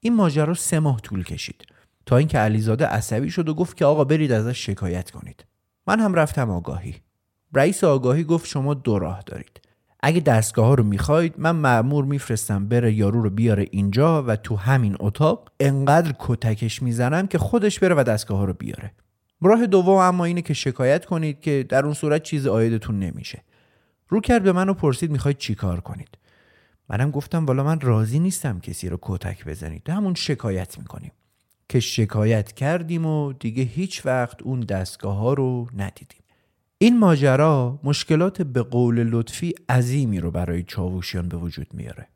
این 0.00 0.14
ماجرا 0.14 0.54
سه 0.54 0.80
ماه 0.80 1.00
طول 1.00 1.24
کشید. 1.24 1.64
تا 2.06 2.16
اینکه 2.16 2.38
علیزاده 2.38 2.86
عصبی 2.86 3.30
شد 3.30 3.48
و 3.48 3.54
گفت 3.54 3.76
که 3.76 3.84
آقا 3.84 4.04
برید 4.04 4.32
ازش 4.32 4.66
شکایت 4.66 5.10
کنید. 5.10 5.44
من 5.86 6.00
هم 6.00 6.14
رفتم 6.14 6.50
آگاهی. 6.50 6.94
رئیس 7.54 7.84
آگاهی 7.84 8.24
گفت 8.24 8.46
شما 8.46 8.74
دو 8.74 8.98
راه 8.98 9.22
دارید. 9.26 9.60
اگه 10.02 10.20
دستگاه 10.20 10.66
ها 10.66 10.74
رو 10.74 10.84
می‌خواید 10.84 11.34
من 11.38 11.56
معمور 11.56 12.04
میفرستم 12.04 12.68
بره 12.68 12.92
یارو 12.92 13.22
رو 13.22 13.30
بیاره 13.30 13.66
اینجا 13.70 14.22
و 14.22 14.36
تو 14.36 14.56
همین 14.56 14.96
اتاق 15.00 15.48
انقدر 15.60 16.14
کتکش 16.18 16.82
می‌زنم 16.82 17.26
که 17.26 17.38
خودش 17.38 17.78
بره 17.78 17.94
و 17.94 18.04
دستگاه 18.04 18.38
ها 18.38 18.44
رو 18.44 18.52
بیاره. 18.52 18.92
راه 19.42 19.66
دوم 19.66 19.96
اما 19.96 20.24
اینه 20.24 20.42
که 20.42 20.54
شکایت 20.54 21.04
کنید 21.04 21.40
که 21.40 21.66
در 21.68 21.84
اون 21.84 21.94
صورت 21.94 22.22
چیز 22.22 22.46
آیدتون 22.46 22.98
نمیشه. 22.98 23.42
رو 24.08 24.20
کرد 24.20 24.42
به 24.42 24.52
من 24.52 24.68
و 24.68 24.74
پرسید 24.74 25.10
می‌خواید 25.10 25.38
چی 25.38 25.54
کار 25.54 25.80
کنید. 25.80 26.18
منم 26.88 27.10
گفتم 27.10 27.46
والا 27.46 27.64
من 27.64 27.80
راضی 27.80 28.18
نیستم 28.18 28.60
کسی 28.60 28.88
رو 28.88 28.98
کتک 29.02 29.44
بزنید. 29.44 29.90
همون 29.90 30.14
شکایت 30.14 30.78
می‌کنیم. 30.78 31.12
که 31.68 31.80
شکایت 31.80 32.52
کردیم 32.52 33.06
و 33.06 33.32
دیگه 33.32 33.62
هیچ 33.62 34.06
وقت 34.06 34.42
اون 34.42 34.60
دستگاه 34.60 35.16
ها 35.16 35.32
رو 35.32 35.66
ندیدیم. 35.76 36.19
این 36.82 36.98
ماجرا 36.98 37.78
مشکلات 37.84 38.42
به 38.42 38.62
قول 38.62 39.02
لطفی 39.02 39.54
عظیمی 39.68 40.20
رو 40.20 40.30
برای 40.30 40.62
چاوشیان 40.62 41.28
به 41.28 41.36
وجود 41.36 41.66
میاره. 41.74 42.08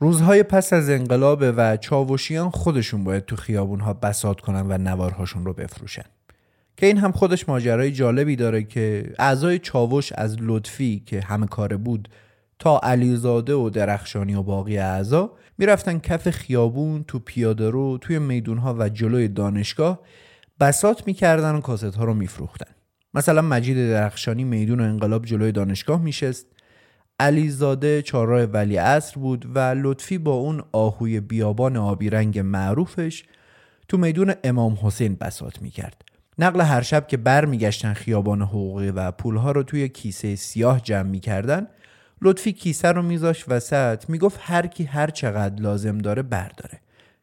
روزهای 0.00 0.42
پس 0.42 0.72
از 0.72 0.90
انقلاب 0.90 1.44
و 1.56 1.76
چاوشیان 1.76 2.50
خودشون 2.50 3.04
باید 3.04 3.24
تو 3.24 3.36
خیابونها 3.36 3.92
بسات 3.92 4.40
کنن 4.40 4.66
و 4.68 4.78
نوارهاشون 4.78 5.44
رو 5.44 5.52
بفروشن. 5.52 6.04
که 6.76 6.86
این 6.86 6.98
هم 6.98 7.12
خودش 7.12 7.48
ماجرای 7.48 7.92
جالبی 7.92 8.36
داره 8.36 8.62
که 8.62 9.12
اعضای 9.18 9.58
چاوش 9.58 10.12
از 10.12 10.36
لطفی 10.40 11.02
که 11.06 11.20
همه 11.20 11.46
کاره 11.46 11.76
بود 11.76 12.08
تا 12.58 12.80
علیزاده 12.82 13.54
و 13.54 13.70
درخشانی 13.70 14.34
و 14.34 14.42
باقی 14.42 14.78
اعضا 14.78 15.32
می‌رفتن 15.58 15.98
کف 15.98 16.30
خیابون 16.30 17.04
تو 17.04 17.18
پیاده 17.18 17.70
رو 17.70 17.98
توی 17.98 18.18
میدونها 18.18 18.76
و 18.78 18.88
جلوی 18.88 19.28
دانشگاه 19.28 20.00
بسات 20.60 21.06
می‌کردن 21.06 21.54
و 21.54 21.60
کاست 21.60 21.94
ها 21.94 22.04
رو 22.04 22.14
میفروختن. 22.14 22.77
مثلا 23.14 23.42
مجید 23.42 23.90
درخشانی 23.90 24.44
میدون 24.44 24.80
و 24.80 24.82
انقلاب 24.82 25.24
جلوی 25.24 25.52
دانشگاه 25.52 26.02
میشست. 26.02 26.46
علیزاده 27.20 28.02
چهارراه 28.02 28.42
ولی 28.42 28.76
عصر 28.76 29.20
بود 29.20 29.46
و 29.54 29.58
لطفی 29.58 30.18
با 30.18 30.32
اون 30.32 30.62
آهوی 30.72 31.20
بیابان 31.20 31.76
آبی 31.76 32.10
رنگ 32.10 32.38
معروفش 32.38 33.24
تو 33.88 33.98
میدون 33.98 34.34
امام 34.44 34.78
حسین 34.82 35.14
بسات 35.14 35.62
می‌کرد. 35.62 36.04
نقل 36.38 36.60
هر 36.60 36.82
شب 36.82 37.06
که 37.06 37.16
بر 37.16 37.44
میگشتن 37.44 37.92
خیابان 37.92 38.42
حقوقی 38.42 38.90
و 38.90 39.10
پولها 39.10 39.52
رو 39.52 39.62
توی 39.62 39.88
کیسه 39.88 40.36
سیاه 40.36 40.80
جمع 40.80 41.08
می‌کردن 41.10 41.66
لطفی 42.22 42.52
کیسه 42.52 42.88
رو 42.88 43.02
میذاش 43.02 43.44
وسط 43.48 44.10
می‌گفت 44.10 44.38
هر 44.42 44.66
کی 44.66 44.84
هر 44.84 45.10
چقدر 45.10 45.62
لازم 45.62 45.98
داره 45.98 46.22
برداره. 46.22 46.80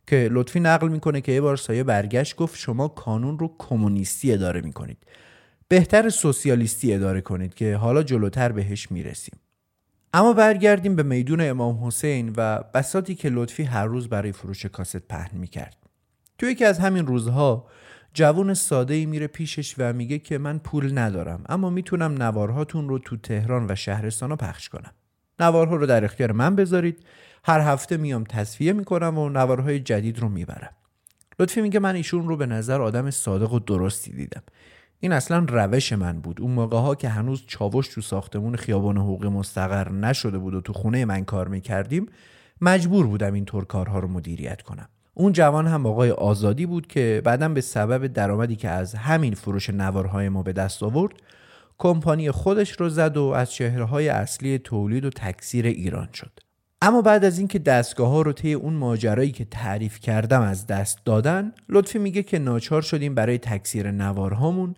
که 0.08 0.30
لطفی 0.32 0.60
نقل 0.60 0.88
می‌کنه 0.88 1.22
که 1.22 1.32
یه 1.32 1.42
بار 1.42 1.58
سایه 1.58 1.84
برگشت 1.84 2.36
گفت 2.36 2.58
شما 2.58 2.88
کانون 2.88 3.40
رو 3.40 3.56
کمونیستی 3.58 4.34
اداره 4.34 4.62
می‌کنید. 4.62 4.98
بهتر 5.68 6.10
سوسیالیستی 6.10 6.94
اداره 6.94 7.22
کنید 7.22 7.54
که 7.54 7.76
حالا 7.76 8.04
جلوتر 8.04 8.52
بهش 8.52 8.92
می‌رسیم. 8.92 9.40
اما 10.14 10.34
برگردیم 10.34 10.96
به 10.96 11.04
میدون 11.04 11.42
امام 11.42 11.88
حسین 11.88 12.34
و 12.38 12.64
بساتی 12.74 13.16
که 13.16 13.30
لطفی 13.30 13.64
هر 13.64 13.86
روز 13.86 14.10
برای 14.10 14.32
فروش 14.32 14.66
کاست 14.66 14.98
پهن 14.98 15.38
می‌کرد. 15.38 15.78
توی 16.38 16.52
یکی 16.52 16.66
از 16.66 16.80
همین 16.80 17.08
روزها 17.08 17.68
جوون 18.14 18.54
ساده 18.54 18.94
ای 18.94 19.06
میره 19.06 19.28
پیشش 19.28 19.76
و 19.78 19.94
میگه 19.94 20.20
که 20.20 20.38
من 20.38 20.60
پول 20.60 20.98
ندارم 20.98 21.44
اما 21.50 21.70
می‌تونم 21.70 22.24
نوارهاتون 22.24 22.90
رو 22.90 23.00
تو 23.00 23.18
تهران 23.18 23.66
و 23.70 23.76
شهرستان 23.76 24.30
رو 24.30 24.36
پخش 24.36 24.70
کنم. 24.70 24.92
نوارها 25.40 25.76
رو 25.76 25.86
در 25.86 26.06
اختیار 26.06 26.32
من 26.32 26.56
بذارید. 26.56 27.06
هر 27.44 27.60
هفته 27.60 27.98
میام 27.98 28.24
تصفیه 28.24 28.74
می‌کنم 28.74 29.18
و 29.18 29.30
نوارهای 29.30 29.80
جدید 29.80 30.20
رو 30.20 30.30
می‌برم. 30.30 30.76
لطفی 31.40 31.62
میگه 31.62 31.80
من 31.80 31.96
ایشون 31.96 32.28
رو 32.28 32.38
به 32.38 32.46
نظر 32.46 32.82
آدم 32.82 33.12
صادق 33.12 33.54
و 33.54 33.60
درستی 33.60 34.12
دیدم. 34.12 34.44
این 35.00 35.12
اصلا 35.12 35.46
روش 35.50 35.94
من 35.94 36.22
بود. 36.22 36.42
اون 36.42 36.52
موقع 36.52 36.78
ها 36.78 36.96
که 36.96 37.10
هنوز 37.10 37.44
چاوش 37.48 37.88
تو 37.88 38.02
ساختمون 38.02 38.56
خیابان 38.56 38.98
حقوقی 38.98 39.28
مستقر 39.28 39.92
نشده 39.92 40.38
بود 40.38 40.54
و 40.54 40.62
تو 40.62 40.74
خونه 40.74 41.06
من 41.06 41.26
کار 41.26 41.48
می‌کردیم 41.48 42.06
مجبور 42.62 43.08
بودم 43.08 43.34
اینطور 43.34 43.66
کارها 43.66 44.00
رو 44.00 44.08
مدیریت 44.08 44.62
کنم. 44.62 44.90
اون 45.14 45.34
جوان 45.34 45.68
هم 45.68 45.86
آقای 45.86 46.12
آزادی 46.12 46.66
بود 46.66 46.88
که 46.88 47.22
بعدا 47.26 47.50
به 47.50 47.62
سبب 47.62 48.08
درآمدی 48.08 48.56
که 48.56 48.70
از 48.70 48.96
همین 48.96 49.34
فروش 49.34 49.70
نوارهای 49.70 50.30
ما 50.30 50.44
به 50.44 50.54
دست 50.54 50.84
آورد 50.84 51.14
کمپانی 51.78 52.32
خودش 52.32 52.72
رو 52.72 52.90
زد 52.90 53.18
و 53.18 53.24
از 53.24 53.52
چهرههای 53.52 54.10
اصلی 54.10 54.58
تولید 54.58 55.06
و 55.06 55.10
تکثیر 55.10 55.66
ایران 55.66 56.10
شد. 56.14 56.45
اما 56.82 57.02
بعد 57.02 57.26
از 57.26 57.38
اینکه 57.40 57.60
دستگاه 57.60 58.10
ها 58.10 58.22
رو 58.22 58.34
طی 58.34 58.54
اون 58.54 58.74
ماجرایی 58.74 59.32
که 59.32 59.46
تعریف 59.46 60.00
کردم 60.00 60.42
از 60.42 60.68
دست 60.68 61.06
دادن 61.06 61.52
لطفی 61.70 62.00
میگه 62.00 62.24
که 62.24 62.40
ناچار 62.40 62.82
شدیم 62.82 63.16
برای 63.16 63.38
تکثیر 63.38 63.92
نوارهامون 63.92 64.76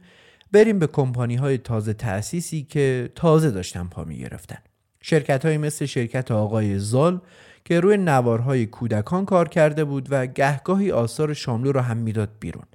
بریم 0.52 0.80
به 0.80 0.88
کمپانی 0.88 1.36
های 1.36 1.58
تازه 1.58 1.94
تأسیسی 1.94 2.64
که 2.64 3.10
تازه 3.16 3.52
داشتن 3.52 3.88
پا 3.88 4.04
می‌گرفتن. 4.04 4.58
شرکت 5.02 5.46
های 5.46 5.58
مثل 5.58 5.86
شرکت 5.86 6.32
آقای 6.32 6.80
زال 6.80 7.22
که 7.66 7.80
روی 7.80 7.98
نوارهای 7.98 8.66
کودکان 8.66 9.26
کار 9.26 9.48
کرده 9.48 9.86
بود 9.86 10.08
و 10.10 10.28
گهگاهی 10.28 10.92
آثار 10.92 11.34
شاملو 11.34 11.72
رو 11.72 11.80
هم 11.80 11.98
می‌داد 11.98 12.30
بیرون. 12.40 12.66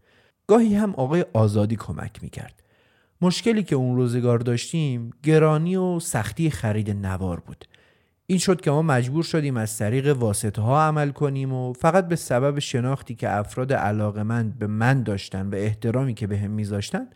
گاهی 0.47 0.75
هم 0.75 0.95
آقای 0.95 1.25
آزادی 1.33 1.76
کمک 1.76 2.23
می‌کرد. 2.23 2.62
مشکلی 3.21 3.62
که 3.62 3.76
اون 3.76 3.97
روزگار 3.97 4.38
داشتیم 4.38 5.11
گرانی 5.23 5.76
و 5.76 6.00
سختی 6.00 6.50
خرید 6.50 6.91
نوار 6.91 7.41
بود. 7.41 7.64
این 8.33 8.39
شد 8.39 8.61
که 8.61 8.71
ما 8.71 8.83
مجبور 8.83 9.25
شدیم 9.25 9.57
از 9.57 9.79
طریق 9.79 10.17
واسطه 10.17 10.62
ها 10.62 10.83
عمل 10.83 11.11
کنیم 11.11 11.53
و 11.53 11.73
فقط 11.73 12.09
به 12.09 12.17
سبب 12.17 12.59
شناختی 12.59 13.15
که 13.15 13.31
افراد 13.31 13.73
علاقمند 13.73 14.59
به 14.59 14.67
من 14.67 15.03
داشتن 15.03 15.47
و 15.47 15.55
احترامی 15.55 16.15
که 16.15 16.27
به 16.27 16.39
هم 16.39 16.51
میذاشتن 16.51 17.07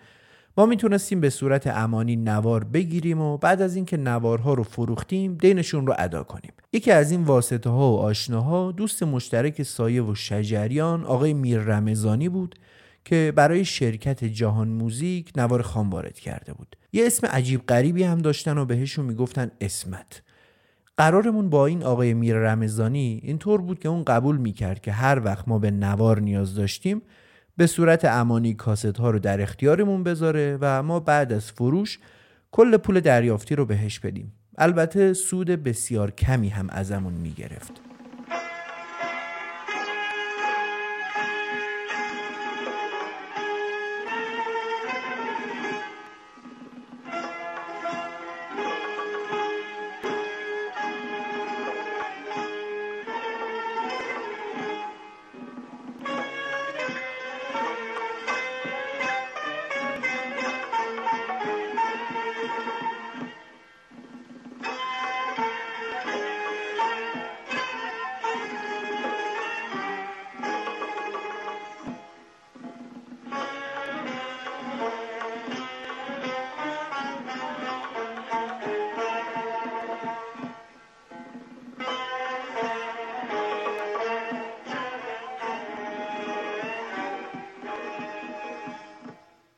ما 0.57 0.67
می‌تونستیم 0.67 1.21
به 1.21 1.31
صورت 1.31 1.67
امانی 1.67 2.17
نوار 2.17 2.65
بگیریم 2.65 3.21
و 3.21 3.39
بعد 3.39 3.63
از 3.63 3.77
اینکه 3.77 3.97
نوارها 3.97 4.55
رو 4.55 4.63
فروختیم 4.63 5.35
دینشون 5.35 5.87
رو 5.87 5.95
ادا 5.99 6.23
کنیم. 6.23 6.53
یکی 6.73 6.91
از 6.91 7.11
این 7.11 7.23
واسطه 7.23 7.71
ها 7.71 7.93
و 7.93 7.99
آشناها 7.99 8.73
دوست 8.73 9.03
مشترک 9.03 9.63
سایه 9.63 10.03
و 10.03 10.15
شجریان 10.15 11.05
آقای 11.05 11.35
میر 11.35 11.61
رمزانی 11.61 12.29
بود 12.29 12.55
که 13.05 13.33
برای 13.37 13.65
شرکت 13.65 14.25
جهان 14.25 14.69
موزیک 14.69 15.33
نوار 15.37 15.63
خام 15.63 15.91
وارد 15.91 16.19
کرده 16.19 16.53
بود. 16.53 16.77
یه 16.93 17.07
اسم 17.07 17.27
عجیب 17.27 17.67
غریبی 17.67 18.03
هم 18.03 18.19
داشتن 18.19 18.59
و 18.59 18.65
بهشون 18.65 19.05
می‌گفتن 19.05 19.51
اسمت. 19.61 20.23
قرارمون 20.99 21.50
با 21.50 21.67
این 21.67 21.83
آقای 21.83 22.15
میر 22.15 22.37
رمزانی 22.37 23.21
اینطور 23.23 23.61
بود 23.61 23.79
که 23.79 23.88
اون 23.88 24.05
قبول 24.05 24.37
می‌کرد 24.37 24.81
که 24.81 24.93
هر 24.93 25.25
وقت 25.25 25.49
ما 25.49 25.59
به 25.59 25.71
نوار 25.71 26.21
نیاز 26.21 26.55
داشتیم 26.55 27.03
به 27.57 27.67
صورت 27.67 28.05
امانی 28.05 28.55
کاست 28.55 28.97
ها 28.97 29.11
رو 29.11 29.19
در 29.19 29.41
اختیارمون 29.41 30.03
بذاره 30.03 30.59
و 30.61 30.83
ما 30.83 31.00
بعد 31.00 31.33
از 31.33 31.53
فروش 31.53 31.99
کل 32.50 32.76
پول 32.76 33.00
دریافتی 33.00 33.57
رو 33.57 33.67
بهش 33.67 33.99
بدیم. 33.99 34.33
البته 34.59 35.12
سود 35.12 35.50
بسیار 35.50 36.11
کمی 36.11 36.49
هم 36.49 36.71
ازمون 36.71 37.12
می‌گرفت. 37.12 37.86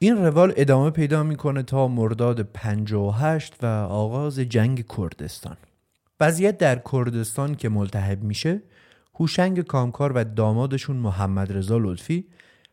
این 0.09 0.17
روال 0.17 0.53
ادامه 0.57 0.91
پیدا 0.91 1.23
می‌کنه 1.23 1.63
تا 1.63 1.89
مرداد 1.89 2.41
58 2.41 3.55
و 3.63 3.67
آغاز 3.91 4.39
جنگ 4.39 4.85
کردستان. 4.97 5.57
وضعیت 6.21 6.59
در 6.59 6.83
کردستان 6.93 7.55
که 7.55 7.69
ملتهب 7.69 8.23
میشه 8.23 8.63
هوشنگ 9.15 9.61
کامکار 9.61 10.13
و 10.13 10.25
دامادشون 10.25 10.97
محمد 10.97 11.53
رضا 11.53 11.79
لطفی 11.79 12.25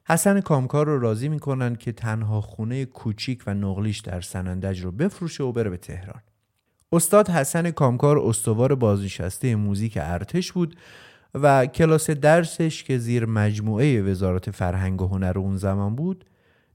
حسن 0.07 0.41
کامکار 0.41 0.85
رو 0.85 0.99
راضی 0.99 1.29
می‌کنن 1.29 1.75
که 1.75 1.91
تنها 1.91 2.41
خونه 2.41 2.85
کوچیک 2.85 3.43
و 3.47 3.53
نقلیش 3.53 3.99
در 3.99 4.21
سنندج 4.21 4.81
رو 4.81 4.91
بفروشه 4.91 5.43
و 5.43 5.51
بره 5.51 5.69
به 5.69 5.77
تهران. 5.77 6.21
استاد 6.91 7.29
حسن 7.29 7.71
کامکار 7.71 8.19
استوار 8.19 8.75
بازنشسته 8.75 9.55
موزیک 9.55 9.97
ارتش 10.01 10.51
بود 10.51 10.75
و 11.33 11.65
کلاس 11.65 12.09
درسش 12.09 12.83
که 12.83 12.97
زیر 12.97 13.25
مجموعه 13.25 14.01
وزارت 14.01 14.51
فرهنگ 14.51 15.01
و 15.01 15.07
هنر 15.07 15.33
اون 15.35 15.57
زمان 15.57 15.95
بود 15.95 16.25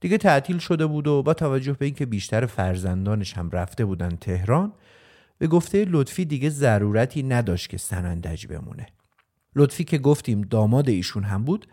دیگه 0.01 0.19
تعطیل 0.19 0.59
شده 0.59 0.87
بود 0.87 1.07
و 1.07 1.23
با 1.23 1.35
توجه 1.35 1.73
به 1.73 1.85
اینکه 1.85 2.07
بیشتر 2.07 2.47
فرزندانش 2.47 3.35
هم 3.35 3.51
رفته 3.51 3.85
بودن 3.85 4.17
تهران 4.17 4.73
به 5.39 5.47
گفته 5.47 5.85
لطفی 5.89 6.25
دیگه 6.25 6.51
ضرورتی 6.51 7.23
نداشت 7.23 7.69
که 7.69 7.79
سنندج 7.79 8.47
بمونه. 8.47 8.87
لطفی 9.57 9.85
که 9.85 9.99
گفتیم 9.99 10.41
داماد 10.41 10.89
ایشون 10.89 11.23
هم 11.23 11.45
بود 11.45 11.67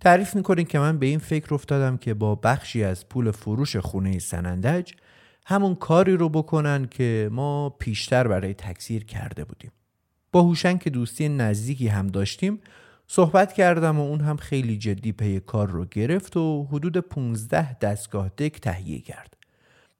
تعریف 0.00 0.36
می‌کنیم 0.36 0.64
که 0.64 0.78
من 0.78 0.98
به 0.98 1.06
این 1.06 1.18
فکر 1.18 1.54
افتادم 1.54 1.96
که 1.96 2.14
با 2.14 2.34
بخشی 2.34 2.84
از 2.84 3.08
پول 3.08 3.30
فروش 3.30 3.76
خونه 3.76 4.18
سنندج 4.18 4.92
همون 5.46 5.74
کاری 5.74 6.16
رو 6.16 6.28
بکنن 6.28 6.86
که 6.86 7.28
ما 7.32 7.70
پیشتر 7.70 8.28
برای 8.28 8.54
تکثیر 8.54 9.04
کرده 9.04 9.44
بودیم. 9.44 9.70
با 10.32 10.42
هوشنگ 10.42 10.80
که 10.82 10.90
دوستی 10.90 11.28
نزدیکی 11.28 11.88
هم 11.88 12.06
داشتیم 12.06 12.60
صحبت 13.12 13.52
کردم 13.52 13.98
و 13.98 14.02
اون 14.02 14.20
هم 14.20 14.36
خیلی 14.36 14.78
جدی 14.78 15.12
پی 15.12 15.40
کار 15.40 15.68
رو 15.70 15.84
گرفت 15.84 16.36
و 16.36 16.64
حدود 16.72 16.96
15 16.96 17.78
دستگاه 17.78 18.28
دک 18.28 18.60
تهیه 18.60 19.00
کرد. 19.00 19.36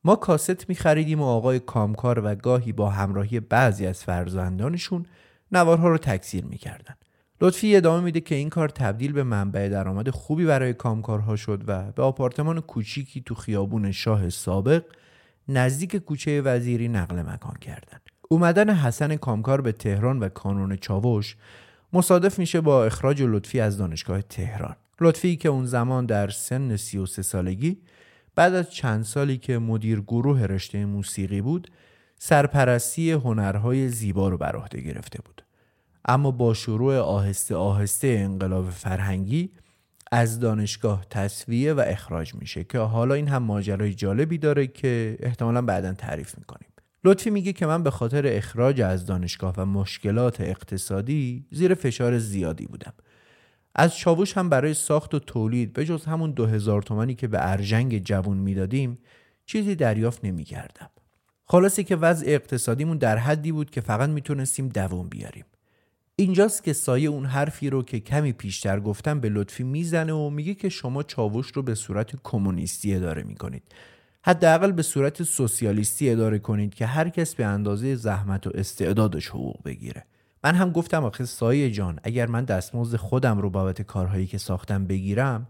ما 0.05 0.17
کاست 0.17 0.69
می 0.69 0.75
خریدیم 0.75 1.21
و 1.21 1.25
آقای 1.25 1.61
کامکار 1.61 2.19
و 2.25 2.35
گاهی 2.35 2.73
با 2.73 2.91
همراهی 2.91 3.41
بعضی 3.41 3.87
از 3.87 4.05
فرزندانشون 4.05 5.07
نوارها 5.53 5.89
رو 5.89 5.99
تکثیر 5.99 6.45
می 6.45 6.59
کردن. 6.59 6.95
لطفی 7.41 7.77
ادامه 7.77 8.05
میده 8.05 8.21
که 8.21 8.35
این 8.35 8.49
کار 8.49 8.69
تبدیل 8.69 9.13
به 9.13 9.23
منبع 9.23 9.69
درآمد 9.69 10.11
خوبی 10.11 10.45
برای 10.45 10.75
کامکارها 10.75 11.37
شد 11.37 11.65
و 11.67 11.93
به 11.93 12.03
آپارتمان 12.03 12.61
کوچیکی 12.61 13.21
تو 13.21 13.35
خیابون 13.35 13.93
شاه 13.93 14.29
سابق 14.29 14.85
نزدیک 15.49 15.97
کوچه 15.97 16.43
وزیری 16.43 16.89
نقل 16.89 17.23
مکان 17.23 17.55
کردن. 17.61 17.99
اومدن 18.29 18.71
حسن 18.71 19.17
کامکار 19.17 19.61
به 19.61 19.73
تهران 19.73 20.19
و 20.19 20.29
کانون 20.29 20.77
چاوش 20.77 21.37
مصادف 21.93 22.39
میشه 22.39 22.61
با 22.61 22.85
اخراج 22.85 23.23
لطفی 23.23 23.61
از 23.61 23.79
دانشگاه 23.79 24.23
تهران. 24.23 24.77
لطفی 25.01 25.37
که 25.37 25.49
اون 25.49 25.67
زمان 25.67 26.07
در 26.07 26.29
سن 26.29 26.77
33 26.77 27.23
سالگی 27.23 27.79
بعد 28.35 28.55
از 28.55 28.71
چند 28.71 29.05
سالی 29.05 29.39
که 29.39 29.59
مدیر 29.59 30.01
گروه 30.01 30.43
رشته 30.43 30.85
موسیقی 30.85 31.41
بود 31.41 31.71
سرپرستی 32.19 33.13
هنرهای 33.13 33.89
زیبا 33.89 34.29
رو 34.29 34.39
بر 34.39 34.57
عهده 34.57 34.81
گرفته 34.81 35.23
بود. 35.25 35.43
اما 36.05 36.31
با 36.31 36.55
شروع 36.55 36.97
آهسته 36.97 37.57
آهسته 37.57 38.09
انقلاب 38.09 38.71
فرهنگی 38.71 39.51
از 40.13 40.41
دانشگاه 40.41 41.07
تصویه 41.11 41.73
و 41.73 41.85
اخراج 41.87 42.35
میشه 42.35 42.65
که 42.65 42.79
حالا 42.79 43.15
این 43.15 43.29
هم 43.29 43.43
ماجرای 43.43 43.95
جالبی 43.95 44.39
داره 44.39 44.67
که 44.67 45.17
احتمالا 45.21 45.63
بعدا 45.63 45.93
تعریف 45.93 46.39
می‌کنیم. 46.39 46.70
لطفی 47.05 47.31
میگه 47.31 47.53
که 47.53 47.67
من 47.67 47.83
به 47.83 47.91
خاطر 47.91 48.27
اخراج 48.27 48.81
از 48.81 49.07
دانشگاه 49.07 49.55
و 49.57 49.65
مشکلات 49.65 50.41
اقتصادی 50.41 51.47
زیر 51.51 51.75
فشار 51.75 52.19
زیادی 52.19 52.67
بودم. 52.67 52.93
از 53.75 53.97
چاوش 53.97 54.37
هم 54.37 54.49
برای 54.49 54.75
ساخت 54.75 55.15
و 55.15 55.19
تولید 55.19 55.73
به 55.73 55.85
جز 55.85 56.05
همون 56.05 56.31
دو 56.31 56.47
هزار 56.47 56.83
تومنی 56.83 57.15
که 57.15 57.29
به 57.29 57.39
ارجنگ 57.41 58.05
جوون 58.05 58.37
می‌دادیم 58.37 58.99
چیزی 59.47 59.75
دریافت 59.75 60.25
نمی‌کردم. 60.25 60.91
خلاصی 61.45 61.85
که 61.85 61.97
وضع 61.97 62.27
اقتصادیمون 62.29 62.99
در 62.99 63.17
حدی 63.17 63.53
بود 63.53 63.71
که 63.71 63.81
فقط 63.81 64.09
می‌تونستیم 64.09 64.69
دوام 64.69 65.09
بیاریم. 65.09 65.45
اینجاست 66.17 66.65
که 66.65 66.73
سایه 66.73 67.09
اون 67.09 67.27
حرفی 67.27 67.71
رو 67.71 67.83
که 67.83 68.01
کمی 68.01 68.33
پیشتر 68.33 68.81
گفتم 68.81 69.21
به 69.21 69.29
لطفی 69.29 69.65
می‌زنه 69.65 70.13
و 70.13 70.31
میگه 70.31 70.55
که 70.55 70.69
شما 70.69 71.03
چاوش 71.03 71.47
رو 71.47 71.63
به 71.63 71.75
صورت 71.75 72.17
کمونیستی 72.23 72.95
اداره 72.95 73.23
می‌کنید. 73.23 73.63
حداقل 74.23 74.73
به 74.73 74.83
صورت 74.83 75.23
سوسیالیستی 75.23 76.11
اداره 76.11 76.39
کنید 76.39 76.75
که 76.75 76.87
هر 76.87 77.09
کس 77.09 77.35
به 77.35 77.45
اندازه 77.45 77.95
زحمت 77.95 78.47
و 78.47 78.51
استعدادش 78.55 79.29
حقوق 79.29 79.63
بگیره. 79.65 80.05
من 80.45 80.55
هم 80.55 80.71
گفتم 80.71 81.05
آخه 81.05 81.25
سایه 81.25 81.71
جان 81.71 82.01
اگر 82.03 82.27
من 82.27 82.45
دستمزد 82.45 82.97
خودم 82.97 83.39
رو 83.39 83.51
بابت 83.51 83.83
کارهایی 83.83 84.27
که 84.27 84.39
ساختم 84.39 84.87
بگیرم 84.87 85.47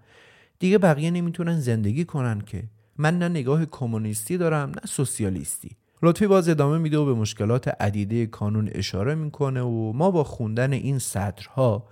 دیگه 0.59 0.78
بقیه 0.78 1.11
نمی‌تونن 1.11 1.61
زندگی 1.61 2.04
کنن 2.04 2.40
که. 2.40 2.62
من 2.98 3.18
نه 3.18 3.28
نگاه 3.28 3.66
کمونیستی 3.66 4.38
دارم 4.38 4.70
نه 4.70 4.80
سوسیالیستی. 4.85 5.76
لطفی 6.02 6.26
باز 6.26 6.48
ادامه 6.48 6.78
میده 6.78 6.98
و 6.98 7.04
به 7.04 7.14
مشکلات 7.14 7.68
عدیده 7.68 8.26
کانون 8.26 8.70
اشاره 8.72 9.14
می‌کنه 9.14 9.62
و 9.62 9.92
ما 9.92 10.11
با 10.11 10.24
خوندن 10.24 10.72
این 10.72 10.98
سطرها 10.98 11.85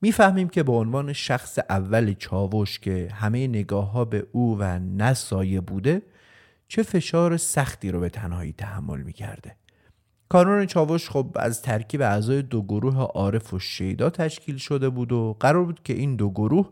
می‌فهمیم 0.00 0.48
که 0.48 0.62
به 0.62 0.72
عنوان 0.72 1.12
شخص 1.12 1.58
اول 1.70 2.14
چاوش 2.14 2.78
که 2.78 3.08
همه 3.12 3.46
نگاه 3.46 3.90
ها 3.90 4.04
به 4.04 4.26
او 4.32 4.58
و 4.58 4.78
نسایه 4.78 5.60
بوده 5.60 6.02
چه 6.68 6.82
فشار 6.82 7.36
سختی 7.36 7.90
رو 7.90 8.00
به 8.00 8.08
تنهایی 8.08 8.52
تحمل 8.52 9.00
می‌کرده. 9.00 9.56
کانون 10.28 10.66
چاوش 10.66 11.10
خب 11.10 11.36
از 11.36 11.62
ترکیب 11.62 12.02
اعضای 12.02 12.42
دو 12.42 12.62
گروه 12.62 12.96
عارف 12.96 13.54
و 13.54 13.58
شیدا 13.58 14.10
تشکیل 14.10 14.56
شده 14.56 14.88
بود 14.88 15.12
و 15.12 15.36
قرار 15.40 15.64
بود 15.64 15.82
که 15.82 15.92
این 15.92 16.16
دو 16.16 16.30
گروه 16.30 16.70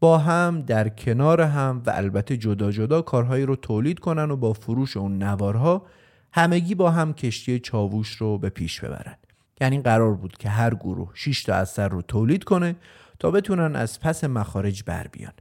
با 0.00 0.18
هم 0.18 0.62
در 0.62 0.88
کنار 0.88 1.40
هم 1.40 1.82
و 1.86 1.90
البته 1.90 2.36
جدا 2.36 2.70
جدا 2.70 3.02
کارهایی 3.02 3.46
رو 3.46 3.56
تولید 3.56 3.98
کنن 3.98 4.30
و 4.30 4.36
با 4.36 4.52
فروش 4.52 4.96
اون 4.96 5.22
نوارها 5.22 5.86
همگی 6.32 6.74
با 6.74 6.90
هم 6.90 7.12
کشتی 7.12 7.58
چاووش 7.58 8.08
رو 8.08 8.38
به 8.38 8.48
پیش 8.48 8.80
ببرن. 8.80 9.16
یعنی 9.60 9.82
قرار 9.82 10.14
بود 10.14 10.36
که 10.36 10.48
هر 10.48 10.74
گروه 10.74 11.10
6 11.14 11.42
تا 11.42 11.54
اثر 11.54 11.88
رو 11.88 12.02
تولید 12.02 12.44
کنه 12.44 12.76
تا 13.18 13.30
بتونن 13.30 13.76
از 13.76 14.00
پس 14.00 14.24
مخارج 14.24 14.82
بر 14.86 15.06
بیان. 15.06 15.32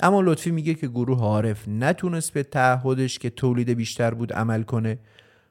اما 0.00 0.20
لطفی 0.20 0.50
میگه 0.50 0.74
که 0.74 0.88
گروه 0.88 1.20
عارف 1.20 1.68
نتونست 1.68 2.32
به 2.32 2.42
تعهدش 2.42 3.18
که 3.18 3.30
تولید 3.30 3.70
بیشتر 3.70 4.14
بود 4.14 4.32
عمل 4.32 4.62
کنه. 4.62 4.98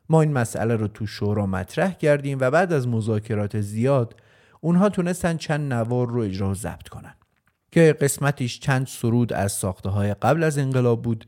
ما 0.10 0.22
این 0.22 0.34
مسئله 0.34 0.76
رو 0.76 0.88
تو 0.88 1.08
شورا 1.08 1.46
مطرح 1.46 1.94
کردیم 1.94 2.38
و 2.42 2.52
بعد 2.52 2.74
از 2.74 2.88
مذاکرات 2.88 3.62
زیاد 3.62 4.16
اونها 4.62 4.90
تونستن 4.90 5.38
چند 5.38 5.74
نوار 5.74 6.08
رو 6.08 6.22
اجرا 6.22 6.54
ضبط 6.54 6.88
کنن. 6.88 7.16
که 7.72 7.96
قسمتیش 8.02 8.60
چند 8.60 8.88
سرود 8.88 9.34
از 9.34 9.52
ساخته 9.52 9.90
های 9.90 10.14
قبل 10.14 10.44
از 10.44 10.58
انقلاب 10.58 11.02
بود 11.02 11.28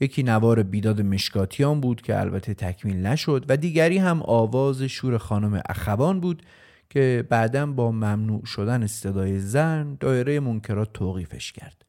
یکی 0.00 0.22
نوار 0.22 0.62
بیداد 0.62 1.00
مشکاتیان 1.00 1.80
بود 1.80 2.02
که 2.02 2.20
البته 2.20 2.54
تکمیل 2.54 3.06
نشد 3.06 3.44
و 3.48 3.56
دیگری 3.56 3.98
هم 3.98 4.22
آواز 4.22 4.82
شور 4.82 5.18
خانم 5.18 5.62
اخوان 5.68 6.20
بود 6.20 6.42
که 6.90 7.24
بعدا 7.28 7.66
با 7.66 7.90
ممنوع 7.90 8.44
شدن 8.44 8.86
صدای 8.86 9.38
زن 9.38 9.96
دایره 10.00 10.40
منکرات 10.40 10.92
توقیفش 10.92 11.52
کرد. 11.52 11.84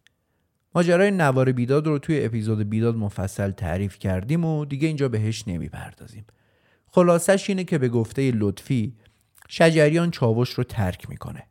ماجرای 0.76 1.12
نوار 1.12 1.52
بیداد 1.52 1.88
رو 1.88 2.00
توی 2.00 2.26
اپیزود 2.26 2.70
بیداد 2.70 2.96
مفصل 2.96 3.52
تعریف 3.52 4.00
کردیم 4.00 4.46
و 4.46 4.66
دیگه 4.66 4.88
اینجا 4.88 5.10
بهش 5.10 5.48
نمی‌پردازیم. 5.48 6.26
خلاصش 6.88 7.50
اینه 7.50 7.64
که 7.64 7.78
به 7.78 7.90
گفته 7.90 8.32
لطفی 8.36 8.96
شجریان 9.48 10.12
چاوش 10.12 10.50
رو 10.50 10.64
ترک 10.64 11.10
می‌کنه. 11.10 11.44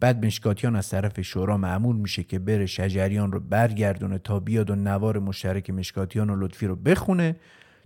بعد 0.00 0.26
مشکاتیان 0.26 0.76
از 0.76 0.88
طرف 0.88 1.20
شورا 1.20 1.56
معمول 1.56 1.96
میشه 1.96 2.22
که 2.22 2.38
بره 2.38 2.66
شجریان 2.66 3.32
رو 3.32 3.40
برگردونه 3.40 4.18
تا 4.18 4.40
بیاد 4.40 4.70
و 4.70 4.74
نوار 4.74 5.18
مشترک 5.18 5.70
مشکاتیان 5.70 6.30
و 6.30 6.36
لطفی 6.36 6.66
رو 6.66 6.76
بخونه. 6.76 7.36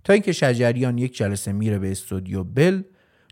تا 0.03 0.13
اینکه 0.13 0.31
شجریان 0.31 0.97
یک 0.97 1.15
جلسه 1.15 1.51
میره 1.51 1.79
به 1.79 1.91
استودیو 1.91 2.43
بل. 2.43 2.83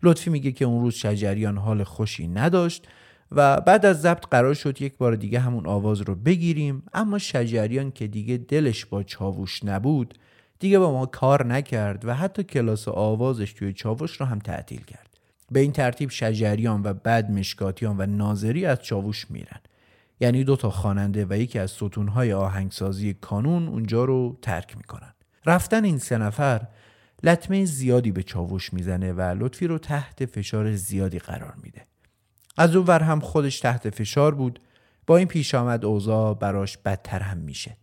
لطفی 0.03 0.29
میگه 0.29 0.51
که 0.51 0.65
اون 0.65 0.81
روز 0.81 0.93
شجریان 0.93 1.57
حال 1.57 1.83
خوشی 1.83 2.27
نداشت 2.27 2.87
و 3.31 3.61
بعد 3.61 3.85
از 3.85 4.01
ضبط 4.01 4.25
قرار 4.31 4.53
شد 4.53 4.81
یک 4.81 4.97
بار 4.97 5.15
دیگه 5.15 5.39
همون 5.39 5.67
آواز 5.67 6.01
رو 6.01 6.15
بگیریم. 6.15 6.83
اما 6.93 7.17
شجریان 7.17 7.91
که 7.91 8.07
دیگه 8.07 8.37
دلش 8.37 8.85
با 8.85 9.03
چاووش 9.03 9.65
نبود 9.65 10.13
دیگه 10.59 10.79
با 10.79 10.91
ما 10.91 11.05
کار 11.05 11.45
نکرد 11.45 12.05
و 12.05 12.13
حتی 12.13 12.43
کلاس 12.43 12.87
آوازش 12.87 13.53
توی 13.53 13.73
چاووش 13.73 14.11
رو 14.11 14.25
هم 14.25 14.39
تعطیل 14.39 14.81
کرد. 14.81 15.08
به 15.51 15.59
این 15.59 15.71
ترتیب 15.71 16.09
شجریان 16.09 16.81
و 16.83 16.93
بعد 16.93 17.31
مشکاتیان 17.31 17.95
و 17.97 18.05
ناظری 18.05 18.65
از 18.65 18.79
چاووش 18.81 19.31
میرن. 19.31 19.59
یعنی 20.19 20.43
دو 20.43 20.55
تا 20.55 20.69
خواننده 20.69 21.25
و 21.29 21.38
یکی 21.38 21.59
از 21.59 21.71
ستونهای 21.71 22.33
آهنگسازی 22.33 23.13
کانون 23.13 23.67
اونجا 23.67 24.05
رو 24.05 24.38
ترک 24.41 24.77
می‌کنن. 24.77 25.13
رفتن 25.45 25.83
این 25.83 25.97
سه 25.97 26.17
نفر 26.17 26.67
لطمه 27.23 27.65
زیادی 27.65 28.12
به 28.12 28.23
چاووش 28.23 28.73
می‌زنه 28.73 29.13
و 29.13 29.21
لطفی 29.21 29.67
رو 29.67 29.77
تحت 29.77 30.25
فشار 30.25 30.75
زیادی 30.75 31.19
قرار 31.19 31.53
میده. 31.63 31.85
از 32.57 32.75
اون 32.75 32.85
ور 32.85 33.03
هم 33.03 33.19
خودش 33.19 33.59
تحت 33.59 33.89
فشار 33.89 34.35
بود. 34.35 34.59
با 35.07 35.17
این 35.17 35.27
پیش 35.27 35.55
آمد 35.55 35.85
اوضاع 35.85 36.33
براش 36.33 36.77
بدتر 36.77 37.19
هم 37.19 37.38
میشه. 37.38 37.77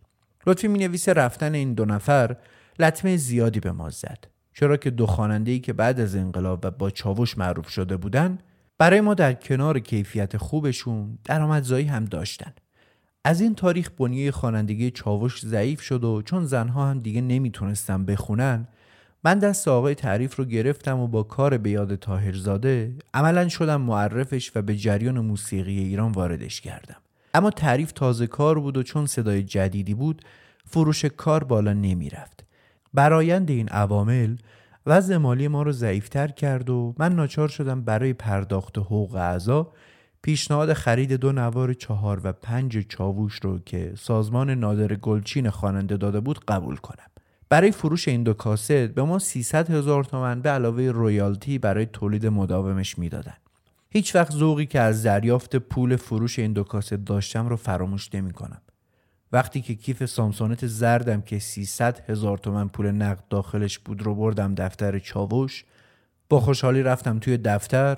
لطفی 0.47 0.67
می 0.67 0.79
نویسه 0.79 1.13
رفتن 1.13 1.53
این 1.53 1.73
دو 1.73 1.85
نفر 1.85 2.35
لطمه 2.79 3.17
زیادی 3.17 3.59
به 3.59 3.71
ما 3.71 3.89
زد. 3.89 4.25
چرا 4.59 4.77
که 4.77 4.89
دو 4.89 5.05
خواننده 5.05 5.59
که 5.59 5.73
بعد 5.73 5.99
از 5.99 6.15
انقلاب 6.15 6.59
و 6.63 6.71
با 6.71 6.89
چاوش 6.89 7.37
معروف 7.37 7.69
شده 7.69 7.97
بودن 7.97 8.37
برای 8.77 9.01
ما 9.01 9.13
در 9.13 9.33
کنار 9.33 9.79
کیفیت 9.79 10.37
خوبشون 10.37 11.17
درآمدزایی 11.23 11.85
هم 11.85 12.05
داشتن. 12.05 12.53
از 13.23 13.41
این 13.41 13.55
تاریخ 13.55 13.89
بنیه 13.89 14.31
خوانندگی 14.31 14.91
چاوش 14.91 15.45
ضعیف 15.45 15.81
شد 15.81 16.03
و 16.03 16.21
چون 16.21 16.45
زنها 16.45 16.89
هم 16.89 16.99
دیگه 16.99 17.21
نمی‌تونستن 17.21 18.05
بخونن 18.05 18.67
من 19.23 19.39
دست 19.39 19.67
آقای 19.67 19.95
تعریف 19.95 20.35
رو 20.35 20.45
گرفتم 20.45 20.99
و 20.99 21.07
با 21.07 21.23
کار 21.23 21.57
به 21.57 21.69
یاد 21.69 21.95
تاهرزاده 21.95 22.95
عملا 23.13 23.49
شدم 23.49 23.81
معرفش 23.81 24.51
و 24.55 24.61
به 24.61 24.75
جریان 24.75 25.19
موسیقی 25.19 25.79
ایران 25.79 26.11
واردش 26.11 26.61
کردم. 26.61 27.01
اما 27.33 27.49
تعریف 27.49 27.91
تازه 27.91 28.27
کار 28.27 28.59
بود 28.59 28.77
و 28.77 28.83
چون 28.83 29.05
صدای 29.05 29.43
جدیدی 29.43 29.93
بود 29.93 30.21
فروش 30.65 31.05
کار 31.05 31.43
بالا 31.43 31.73
نمی‌رفت. 31.73 32.46
برایند 32.93 33.49
این 33.49 33.69
عوامل 33.69 34.35
وضع 34.85 35.17
مالی 35.17 35.47
ما 35.47 35.61
رو 35.63 35.71
ضعیفتر 35.71 36.27
کرد 36.27 36.69
و 36.69 36.95
من 36.97 37.15
ناچار 37.15 37.47
شدم 37.47 37.81
برای 37.81 38.13
پرداخت 38.13 38.77
حقوق 38.77 39.15
اعضا 39.15 39.71
پیشنهاد 40.21 40.73
خرید 40.73 41.13
دو 41.13 41.31
نوار 41.31 41.73
چهار 41.73 42.21
و 42.23 42.33
پنج 42.33 42.87
چاووش 42.87 43.35
رو 43.35 43.59
که 43.59 43.93
سازمان 43.97 44.49
نادر 44.49 44.95
گلچین 44.95 45.49
خواننده 45.49 45.97
داده 45.97 46.19
بود 46.19 46.45
قبول 46.45 46.75
کنم 46.75 47.07
برای 47.49 47.71
فروش 47.71 48.07
این 48.07 48.23
دو 48.23 48.33
کاست 48.33 48.71
به 48.71 49.03
ما 49.03 49.19
300 49.19 49.69
هزار 49.69 50.03
تومن 50.03 50.41
به 50.41 50.49
علاوه 50.49 50.83
رویالتی 50.83 51.57
برای 51.57 51.85
تولید 51.85 52.25
مداومش 52.25 52.99
می‌دادن 52.99 53.37
هیچ 53.89 54.15
وقت 54.15 54.31
ذوقی 54.31 54.65
که 54.65 54.79
از 54.79 55.03
دریافت 55.03 55.55
پول 55.55 55.95
فروش 55.95 56.39
این 56.39 56.53
دو 56.53 56.63
کاست 56.63 56.93
داشتم 56.93 57.47
رو 57.47 57.55
فراموش 57.55 58.15
نمی 58.15 58.31
کنم. 58.31 58.61
وقتی 59.37 59.61
که 59.61 59.75
کیف 59.75 60.05
سامسونت 60.05 60.67
زردم 60.67 61.21
که 61.21 61.39
300 61.39 62.09
هزار 62.09 62.37
تومن 62.37 62.67
پول 62.67 62.91
نقد 62.91 63.23
داخلش 63.29 63.79
بود 63.79 64.01
رو 64.01 64.15
بردم 64.15 64.55
دفتر 64.55 64.99
چاوش 64.99 65.65
با 66.29 66.39
خوشحالی 66.39 66.83
رفتم 66.83 67.19
توی 67.19 67.37
دفتر. 67.37 67.97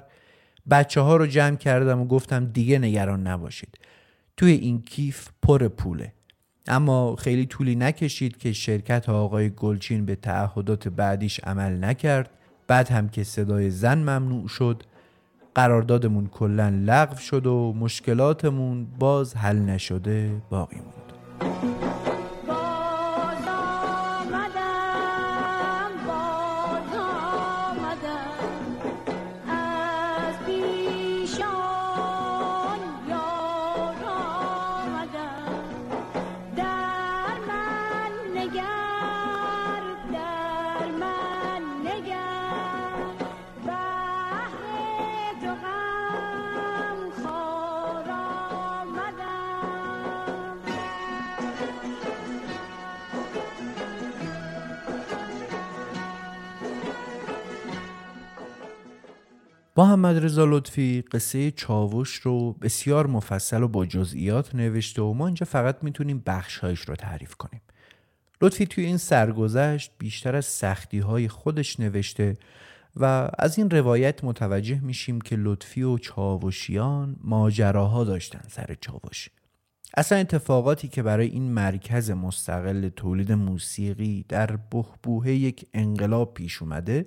بچه 0.71 1.02
ها 1.02 1.15
رو 1.15 1.28
جمع 1.28 1.56
کردم 1.56 2.02
و 2.02 2.06
گفتم 2.06 2.45
دیگه 2.45 2.80
نگران 2.80 3.28
نباشید. 3.28 3.80
توی 4.38 4.52
این 4.52 4.82
کیف 4.82 5.30
پر 5.41 5.67
پوله. 5.67 6.13
اما 6.67 7.15
خیلی 7.15 7.45
طولی 7.45 7.75
نکشید 7.75 8.38
که 8.38 8.54
شرکت 8.54 9.10
آقای 9.10 9.49
گلچین 9.49 10.06
به 10.06 10.15
تعهدات 10.15 10.88
بعدیش 10.88 11.39
عمل 11.39 11.84
نکرد. 11.84 12.30
بعد 12.67 12.89
هم 12.89 13.10
که 13.10 13.23
صدای 13.23 13.69
زن 13.69 13.97
ممنوع 13.97 14.47
شد 14.47 14.84
قراردادمون 15.56 16.28
کلا 16.28 16.69
لغو 16.69 17.17
شد 17.17 17.45
و 17.47 17.73
مشکلاتمون 17.73 18.88
باز 18.99 19.36
حل 19.36 19.58
نشده 19.58 20.41
باقی 20.49 20.75
موند. 20.75 21.09
Thank 21.39 21.84
you. 21.84 21.88
محمد 59.79 60.23
رضا 60.23 60.45
لطفی 60.45 61.01
قصه 61.11 61.51
چاوش 61.51 62.13
رو 62.15 62.53
بسیار 62.53 63.07
مفصل 63.07 63.63
و 63.63 63.67
با 63.67 63.85
جزئیات 63.85 64.55
نوشته 64.55 65.01
و 65.01 65.13
ما 65.13 65.25
اینجا 65.25 65.45
فقط 65.45 65.77
می‌تونیم 65.81 66.23
بخشهایش 66.25 66.79
رو 66.79 66.95
تعریف 66.95 67.35
کنیم. 67.35 67.61
لطفی 68.41 68.65
توی 68.65 68.85
این 68.85 68.97
سرگذشت 68.97 69.91
بیشتر 69.97 70.35
از 70.35 70.45
سختی 70.45 70.99
های 70.99 71.27
خودش 71.27 71.79
نوشته 71.79 72.37
و 72.95 73.29
از 73.39 73.57
این 73.57 73.69
روایت 73.69 74.23
متوجه 74.23 74.79
میشیم 74.79 75.21
که 75.21 75.35
لطفی 75.35 75.83
و 75.83 75.97
چاوشیان 75.97 77.15
ماجراها 77.23 78.03
داشتن 78.03 78.41
سر 78.47 78.75
چاوش. 78.81 79.29
اصلا 79.97 80.17
اتفاقاتی 80.17 80.87
که 80.87 81.03
برای 81.03 81.27
این 81.27 81.51
مرکز 81.51 82.11
مستقل 82.11 82.89
تولید 82.89 83.31
موسیقی 83.31 84.25
در 84.29 84.55
بهبوه 84.55 85.31
یک 85.31 85.65
انقلاب 85.73 86.33
پیش 86.33 86.61
اومده 86.61 87.05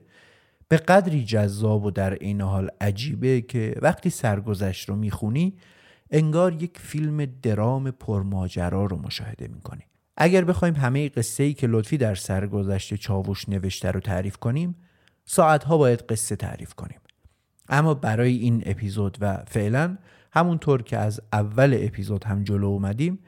به 0.73 0.79
قدری 0.79 1.25
جذاب 1.25 1.85
و 1.85 1.91
در 1.91 2.15
عین 2.15 2.41
حال 2.41 2.69
عجیبه 2.81 3.41
که 3.41 3.75
وقتی 3.83 4.11
سرگذشت 4.11 4.89
رو 4.89 4.97
می‌خونی 4.97 5.55
انگار 6.11 6.63
یک 6.63 6.79
فیلم 6.79 7.25
درام 7.25 7.91
پرماجرا 7.91 8.85
رو 8.85 8.97
مشاهده 8.97 9.49
می‌کنی. 9.49 9.83
اگر 10.17 10.45
بخوایم 10.45 10.75
همه 10.75 11.09
قصه 11.09 11.43
ای 11.43 11.55
که 11.55 11.67
لطفی 11.67 11.97
در 11.97 12.15
سرگذشت 12.15 12.95
چاوش 12.95 13.49
نوشته 13.49 13.91
رو 13.91 14.01
تعریف 14.01 14.37
کنیم 14.37 14.75
ساعتها 15.25 15.79
باید 15.79 16.01
قصه 16.01 16.37
تعریف 16.37 16.75
کنیم. 16.75 17.01
اما 17.69 17.95
برای 17.95 18.37
این 18.37 18.63
اپیزود 18.67 19.19
و 19.21 19.45
فعلا 19.47 19.99
همونطور 20.33 20.83
که 20.83 20.99
از 20.99 21.21
اول 21.33 21.79
اپیزود 21.81 22.25
هم 22.25 22.45
جلو 22.45 22.67
اومدیم 22.67 23.19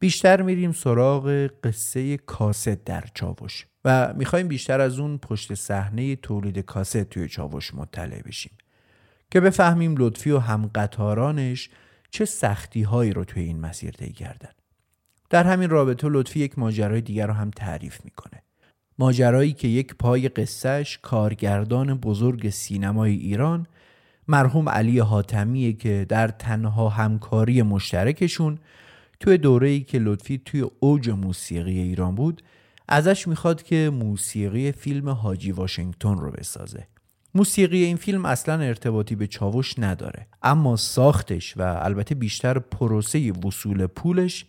بیشتر 0.00 0.42
میریم 0.42 0.72
سراغ 0.72 1.50
قصه 1.64 2.16
کاست 2.16 2.68
در 2.68 3.04
چاوش 3.14 3.66
و 3.84 4.14
می‌خوایم 4.16 4.48
بیشتر 4.48 4.80
از 4.80 4.98
اون 4.98 5.18
پشت 5.18 5.54
صحنه 5.54 6.16
تولید 6.16 6.58
کاست 6.58 7.02
توی 7.02 7.28
چاوش 7.28 7.74
مطلع 7.74 8.22
بشیم 8.22 8.52
که 9.30 9.40
بفهمیم 9.40 9.94
لطفی 9.98 10.30
و 10.30 10.38
هم 10.38 10.70
قطارانش 10.74 11.70
چه 12.10 12.24
سختی 12.24 12.82
هایی 12.82 13.12
رو 13.12 13.24
توی 13.24 13.42
این 13.42 13.60
مسیر 13.60 13.90
طی 13.90 14.12
کردن. 14.12 14.50
در 15.30 15.44
همین 15.44 15.70
رابطه 15.70 16.08
لطفی 16.10 16.40
یک 16.40 16.58
ماجرای 16.58 17.00
دیگر 17.00 17.26
رو 17.26 17.32
هم 17.32 17.50
تعریف 17.50 18.04
می‌کنه. 18.04 18.42
ماجرایی 18.98 19.52
که 19.52 19.68
یک 19.68 19.94
پای 19.94 20.28
قصهش 20.28 20.98
کارگردان 21.02 21.94
بزرگ 21.94 22.48
سینمای 22.48 23.12
ایران 23.12 23.66
مرحوم 24.28 24.68
علی 24.68 24.98
حاتمیه 24.98 25.72
که 25.72 26.06
در 26.08 26.28
تنها 26.28 26.88
همکاری 26.88 27.62
مشترکشون 27.62 28.58
توی 29.20 29.38
دوره‌ای 29.38 29.80
که 29.80 29.98
لطفی 29.98 30.42
توی 30.44 30.66
اوج 30.80 31.10
موسیقی 31.10 31.78
ایران 31.78 32.14
بود 32.14 32.42
ازش 32.88 33.28
می‌خواد 33.28 33.62
که 33.62 33.90
موسیقی 33.94 34.72
فیلم 34.72 35.08
حاجی 35.08 35.52
واشنگتن 35.52 36.18
رو 36.18 36.30
بسازه. 36.30 36.86
موسیقی 37.34 37.84
این 37.84 37.96
فیلم 37.96 38.24
اصلا 38.24 38.60
ارتباطی 38.60 39.14
به 39.14 39.26
چاوش 39.26 39.78
نداره 39.78 40.26
اما 40.42 40.76
ساختش 40.76 41.56
و 41.56 41.62
البته 41.62 42.14
بیشتر 42.14 42.58
پروسه 42.58 43.32
وصول 43.32 43.86
پولش 43.86 44.46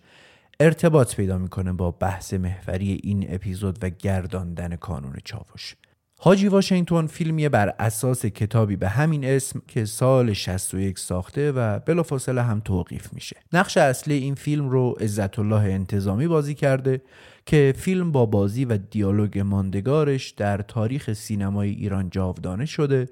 ارتباط 0.60 1.16
پیدا 1.16 1.38
می‌کنه 1.38 1.74
با 1.74 1.92
بحث 1.92 2.34
محوری 2.34 3.00
این 3.04 3.26
اپیزود 3.30 3.84
و 3.84 3.90
گرداندن 3.90 4.76
کانون 4.76 5.18
چاوش. 5.24 5.76
حاجی 6.24 6.48
واشنگتن 6.48 7.08
فیلمیه 7.08 7.50
بر 7.50 7.74
اساس 7.80 8.26
کتابی 8.26 8.76
به 8.76 8.90
همین 8.90 9.26
اسم 9.26 9.62
که 9.68 9.86
سال 9.86 10.34
61 10.34 11.00
ساخته 11.00 11.52
و 11.52 11.80
بلافاصله 11.80 12.42
هم 12.42 12.60
توقیف 12.60 13.14
میشه. 13.14 13.36
نقش 13.54 13.78
اصلی 13.78 14.14
این 14.14 14.36
فیلم 14.36 14.70
رو 14.70 14.92
عزت 15.00 15.40
الله 15.40 15.62
انتظامی 15.62 16.28
بازی 16.28 16.56
کرده 16.56 17.02
که 17.46 17.74
فیلم 17.78 18.12
با 18.12 18.26
بازی 18.26 18.66
و 18.66 18.78
دیالوگ 18.78 19.40
ماندگارش 19.40 20.30
در 20.30 20.58
تاریخ 20.58 21.14
سینمای 21.14 21.70
ایران 21.70 22.10
جاودانه 22.10 22.66
شده 22.66 23.10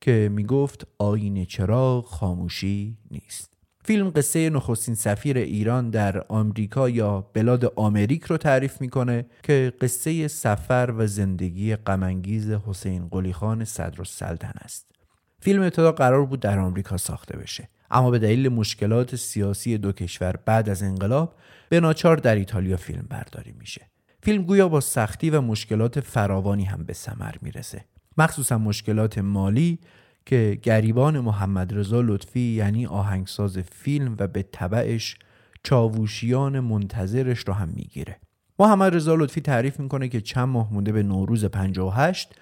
که 0.00 0.28
می‌گفت 0.32 0.86
آین 0.98 1.44
چراغ 1.44 2.04
خاموشی 2.04 2.96
نیست. 3.10 3.51
فیلم 3.84 4.10
قصه 4.10 4.50
نخستین 4.50 4.94
سفیر 4.94 5.38
ایران 5.38 5.90
در 5.90 6.24
آمریکا 6.28 6.88
یا 6.88 7.30
بلاد 7.34 7.72
آمریک 7.76 8.24
رو 8.24 8.36
تعریف 8.36 8.80
می‌کنه 8.80 9.26
که 9.42 9.72
قصه 9.80 10.28
سفر 10.28 10.94
و 10.96 11.06
زندگی 11.06 11.76
غمانگیز 11.76 12.50
حسین 12.50 13.08
قلی 13.08 13.32
خان 13.32 13.64
صدر 13.64 13.98
السلطن 13.98 14.52
است. 14.60 14.92
فیلم 15.40 15.62
ابتدا 15.62 15.92
قرار 15.92 16.26
بود 16.26 16.40
در 16.40 16.58
آمریکا 16.58 16.96
ساخته 16.96 17.36
بشه 17.36 17.68
اما 17.90 18.10
به 18.10 18.18
دلیل 18.18 18.48
مشکلات 18.48 19.16
سیاسی 19.16 19.78
دو 19.78 19.92
کشور 19.92 20.36
بعد 20.46 20.68
از 20.68 20.82
انقلاب 20.82 21.34
به 21.68 21.80
ناچار 21.80 22.16
در 22.16 22.34
ایتالیا 22.34 22.76
فیلم 22.76 23.06
برداری 23.10 23.52
میشه. 23.58 23.90
فیلم 24.22 24.42
گویا 24.42 24.68
با 24.68 24.80
سختی 24.80 25.30
و 25.30 25.40
مشکلات 25.40 26.00
فراوانی 26.00 26.64
هم 26.64 26.84
به 26.84 26.92
ثمر 26.92 27.34
می‌رسه. 27.42 27.84
مخصوصا 28.18 28.58
مشکلات 28.58 29.18
مالی 29.18 29.78
که 30.26 30.58
گریبان 30.62 31.20
محمد 31.20 31.74
رضا 31.74 32.00
لطفی 32.00 32.40
یعنی 32.40 32.86
آهنگساز 32.86 33.58
فیلم 33.58 34.16
و 34.18 34.26
به 34.26 34.42
طبعش 34.42 35.16
چاووشیان 35.62 36.60
منتظرش 36.60 37.38
رو 37.38 37.54
هم 37.54 37.68
می‌گیره. 37.68 38.16
محمد 38.58 38.94
رضا 38.94 39.14
لطفی 39.14 39.40
تعریف 39.40 39.80
می‌کنه 39.80 40.08
که 40.08 40.20
چند 40.20 40.48
ماه 40.48 40.74
مونده 40.74 40.92
به 40.92 41.02
نوروز 41.02 41.44
58 41.44 42.34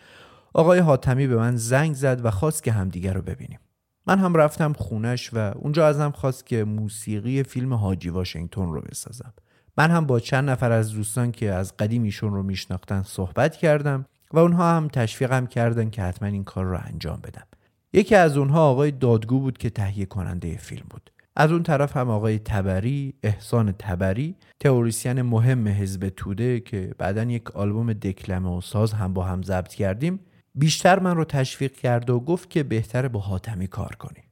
آقای 0.55 0.79
حاتمی 0.79 1.27
به 1.27 1.37
من 1.37 1.57
زنگ 1.57 1.95
زد 1.95 2.21
و 2.25 2.31
خواست 2.31 2.62
که 2.62 2.73
همدیگر 2.73 3.12
رو 3.12 3.23
ببینیم. 3.23 3.59
من 4.07 4.19
هم 4.19 4.35
رفتم 4.35 4.73
خونش 4.73 5.31
و 5.33 5.38
اونجا 5.38 5.87
ازم 5.87 6.11
خواست 6.11 6.47
که 6.47 6.64
موسیقی 6.64 7.43
فیلم 7.43 7.75
حاجی 7.75 8.09
واشنگتن 8.09 8.73
رو 8.73 8.81
بسازم. 8.81 9.33
من 9.79 9.90
هم 9.90 10.07
با 10.07 10.21
چند 10.21 10.51
نفر 10.51 10.73
از 10.73 10.93
دوستان 10.93 11.33
که 11.33 11.53
از 11.53 11.77
قدیم 11.77 12.03
ایشون 12.03 12.35
رو 12.35 12.43
میشناختن 12.43 13.03
صحبت 13.03 13.57
کردم 13.57 14.07
و 14.33 14.38
اونها 14.38 14.77
هم 14.77 14.88
تشویقم 14.88 15.47
کردن 15.47 15.90
که 15.90 16.03
حتما 16.03 16.29
این 16.29 16.45
کار 16.45 16.64
رو 16.64 16.79
انجام 16.85 17.21
بدم. 17.21 17.47
یکی 17.92 18.14
از 18.14 18.37
اونها 18.37 18.70
آقای 18.70 18.90
دادگو 18.90 19.40
بود 19.40 19.59
که 19.59 19.70
تهیه 19.70 20.07
کننده 20.07 20.57
فیلم 20.57 20.87
بود. 20.90 21.11
از 21.37 21.53
اون 21.53 21.62
طرف 21.62 21.96
هم 21.96 22.11
آقای 22.11 22.38
تبری 22.38 23.14
احسان 23.22 23.72
تبری 23.79 24.37
تئوریسین 24.61 25.22
مهم 25.22 25.68
حزب 25.68 26.09
توده 26.09 26.61
که 26.61 26.94
بعدا 26.98 27.22
یک 27.22 27.50
آلبوم 27.50 27.92
دکلمه 27.92 28.57
و 28.57 28.61
ساز 28.61 28.92
هم 28.92 29.14
با 29.14 29.24
هم 29.24 29.42
ضبط 29.42 29.74
کردیم 29.74 30.20
بیشتر 30.55 30.98
من 30.98 31.16
رو 31.16 31.24
تشویق 31.24 31.72
کرد 31.72 32.11
و 32.11 32.20
گفت 32.20 32.50
که 32.50 32.62
بهتره 32.62 33.09
با 33.09 33.20
حاتمی 33.20 33.66
کار 33.66 33.94
کنی 33.98 34.22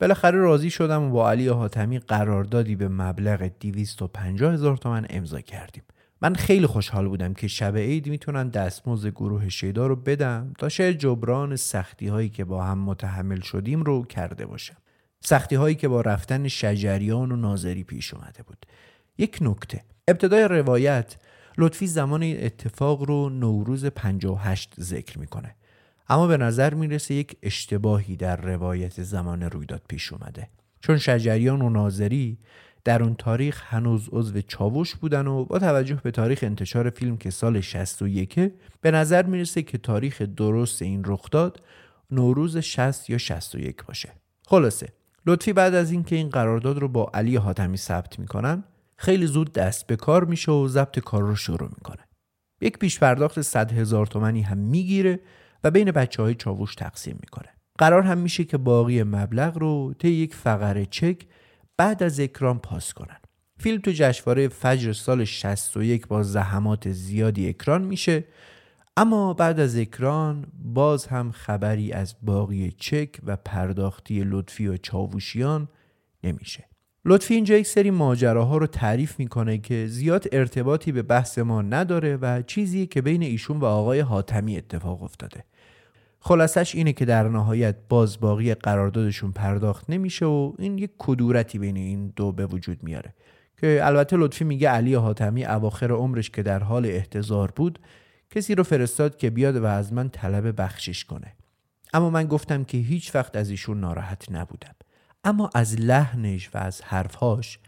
بالاخره 0.00 0.38
راضی 0.38 0.70
شدم 0.70 1.02
و 1.02 1.10
با 1.10 1.30
علی 1.30 1.48
حاتمی 1.48 1.98
قراردادی 1.98 2.76
به 2.76 2.88
مبلغ 2.88 3.50
250 3.60 4.52
هزار 4.52 4.76
تومن 4.76 5.06
امضا 5.10 5.40
کردیم. 5.40 5.82
من 6.22 6.34
خیلی 6.34 6.66
خوشحال 6.66 7.08
بودم 7.08 7.34
که 7.34 7.48
شب 7.48 7.76
عید 7.76 8.08
می‌تونن 8.08 8.48
دستمزد 8.48 9.08
گروه 9.08 9.48
شیدا 9.48 9.86
رو 9.86 9.96
بدم 9.96 10.52
تا 10.58 10.68
شاید 10.68 10.98
جبران 10.98 11.56
سختی 11.56 12.08
هایی 12.08 12.28
که 12.28 12.44
با 12.44 12.64
هم 12.64 12.78
متحمل 12.78 13.40
شدیم 13.40 13.82
رو 13.82 14.04
کرده 14.04 14.46
باشم. 14.46 14.76
سختی 15.20 15.54
هایی 15.56 15.74
که 15.74 15.88
با 15.88 16.00
رفتن 16.00 16.48
شجریان 16.48 17.32
و 17.32 17.36
ناظری 17.36 17.84
پیش 17.84 18.14
اومده 18.14 18.42
بود. 18.42 18.66
یک 19.18 19.38
نکته. 19.40 19.84
ابتدای 20.08 20.48
روایت 20.48 21.16
لطفی 21.58 21.86
زمان 21.86 22.22
اتفاق 22.22 23.02
رو 23.02 23.28
نوروز 23.28 23.84
58 23.84 24.74
ذکر 24.80 25.18
می‌کنه. 25.18 25.54
اما 26.08 26.26
به 26.26 26.36
نظر 26.36 26.74
می‌رسه 26.74 27.14
یک 27.14 27.36
اشتباهی 27.42 28.16
در 28.16 28.36
روایت 28.36 29.02
زمان 29.02 29.42
رویداد 29.42 29.82
پیش 29.88 30.12
اومده. 30.12 30.48
چون 30.80 30.98
شجریان 30.98 31.62
و 31.62 31.70
ناظری 31.70 32.38
در 32.86 33.02
اون 33.02 33.14
تاریخ 33.14 33.62
هنوز 33.66 34.08
عضو 34.12 34.40
چاوش 34.40 34.94
بودن 34.94 35.26
و 35.26 35.44
با 35.44 35.58
توجه 35.58 36.00
به 36.02 36.10
تاریخ 36.10 36.38
انتشار 36.42 36.90
فیلم 36.90 37.16
که 37.16 37.30
سال 37.30 37.60
61 37.60 38.52
به 38.80 38.90
نظر 38.90 39.22
می‌رسه 39.22 39.62
که 39.62 39.78
تاریخ 39.78 40.22
درست 40.22 40.82
این 40.82 41.02
رخ 41.06 41.30
داد 41.30 41.62
نوروز 42.10 42.56
60 42.56 43.10
یا 43.10 43.18
61 43.18 43.84
باشه. 43.84 44.12
خلاصه 44.46 44.88
لطفی 45.26 45.52
بعد 45.52 45.74
از 45.74 45.90
اینکه 45.90 46.16
این 46.16 46.28
قرارداد 46.28 46.78
رو 46.78 46.88
با 46.88 47.10
علی 47.14 47.36
حاتمی 47.36 47.76
ثبت 47.76 48.18
می‌کنن 48.18 48.64
خیلی 48.96 49.26
زود 49.26 49.52
دست 49.52 49.86
به 49.86 49.96
کار 49.96 50.24
میشه 50.24 50.52
و 50.52 50.68
ضبط 50.68 50.98
کار 50.98 51.22
رو 51.22 51.36
شروع 51.36 51.68
می‌کنه. 51.68 52.04
یک 52.60 52.78
پیش 52.78 52.98
پرداخت 52.98 53.40
100 53.40 53.72
هزار 53.72 54.06
تومنی 54.06 54.42
هم 54.42 54.58
می‌گیره 54.58 55.20
و 55.64 55.70
بین 55.70 55.90
بچه 55.90 56.22
های 56.22 56.34
چاوش 56.34 56.74
تقسیم 56.74 57.18
می‌کنه. 57.20 57.48
قرار 57.78 58.02
هم 58.02 58.18
میشه 58.18 58.44
که 58.44 58.58
باقی 58.58 59.02
مبلغ 59.02 59.58
رو 59.58 59.94
طی 59.98 60.08
یک 60.08 60.34
فقره 60.34 60.86
چک 60.86 61.26
بعد 61.76 62.02
از 62.02 62.20
اکران 62.20 62.58
پاس 62.58 62.92
کنن. 62.92 63.16
فیلم 63.58 63.80
تو 63.80 63.90
جشنواره 63.94 64.48
فجر 64.48 64.92
سال 64.92 65.24
61 65.24 66.06
با 66.06 66.22
زحمات 66.22 66.92
زیادی 66.92 67.48
اکران 67.48 67.82
میشه 67.82 68.24
اما 68.96 69.34
بعد 69.34 69.60
از 69.60 69.76
اکران 69.76 70.46
باز 70.64 71.06
هم 71.06 71.32
خبری 71.32 71.92
از 71.92 72.14
باقی 72.22 72.74
چک 72.78 73.16
و 73.26 73.36
پرداختی 73.36 74.24
لطفی 74.24 74.66
و 74.66 74.76
چاووشیان 74.76 75.68
نمیشه. 76.24 76.64
لطفی 77.04 77.34
اینجا 77.34 77.56
یک 77.56 77.66
سری 77.66 77.90
ماجراها 77.90 78.56
رو 78.56 78.66
تعریف 78.66 79.18
می‌کنه 79.18 79.58
که 79.58 79.86
زیاد 79.86 80.24
ارتباطی 80.32 80.92
به 80.92 81.02
بحث 81.02 81.38
ما 81.38 81.62
نداره 81.62 82.16
و 82.16 82.42
چیزی 82.42 82.86
که 82.86 83.02
بین 83.02 83.22
ایشون 83.22 83.60
و 83.60 83.64
آقای 83.64 84.00
حاتمی 84.00 84.56
اتفاق 84.56 85.02
افتاده. 85.02 85.44
خلاصش 86.26 86.74
اینه 86.74 86.92
که 86.92 87.04
در 87.04 87.28
نهایت 87.28 87.76
باز 87.88 88.20
باقی 88.20 88.54
قراردادشون 88.54 89.32
پرداخت 89.32 89.90
نمیشه 89.90 90.26
و 90.26 90.52
این 90.58 90.78
یک 90.78 90.90
کدورتی 90.98 91.58
بین 91.58 91.76
این 91.76 92.12
دو 92.16 92.32
به 92.32 92.46
وجود 92.46 92.82
میاره. 92.82 93.14
که 93.60 93.80
البته 93.82 94.16
لطفی 94.16 94.44
میگه 94.44 94.68
علی 94.68 94.94
حاتمی 94.94 95.44
اواخر 95.44 95.92
عمرش 95.92 96.30
که 96.30 96.42
در 96.42 96.62
حال 96.62 96.86
احتضار 96.86 97.50
بود 97.50 97.78
کسی 98.30 98.54
رو 98.54 98.62
فرستاد 98.62 99.16
که 99.16 99.30
بیاد 99.30 99.56
و 99.56 99.64
از 99.64 99.92
من 99.92 100.08
طلب 100.08 100.60
بخشش 100.60 101.04
کنه. 101.04 101.32
اما 101.94 102.10
من 102.10 102.26
گفتم 102.26 102.64
که 102.64 102.78
هیچ 102.78 103.14
وقت 103.14 103.36
از 103.36 103.50
ایشون 103.50 103.80
ناراحت 103.80 104.32
نبودم. 104.32 104.74
اما 105.24 105.50
از 105.54 105.80
لحنش 105.80 106.50
و 106.54 106.58
از 106.58 106.82
حرفهاش 106.82 107.58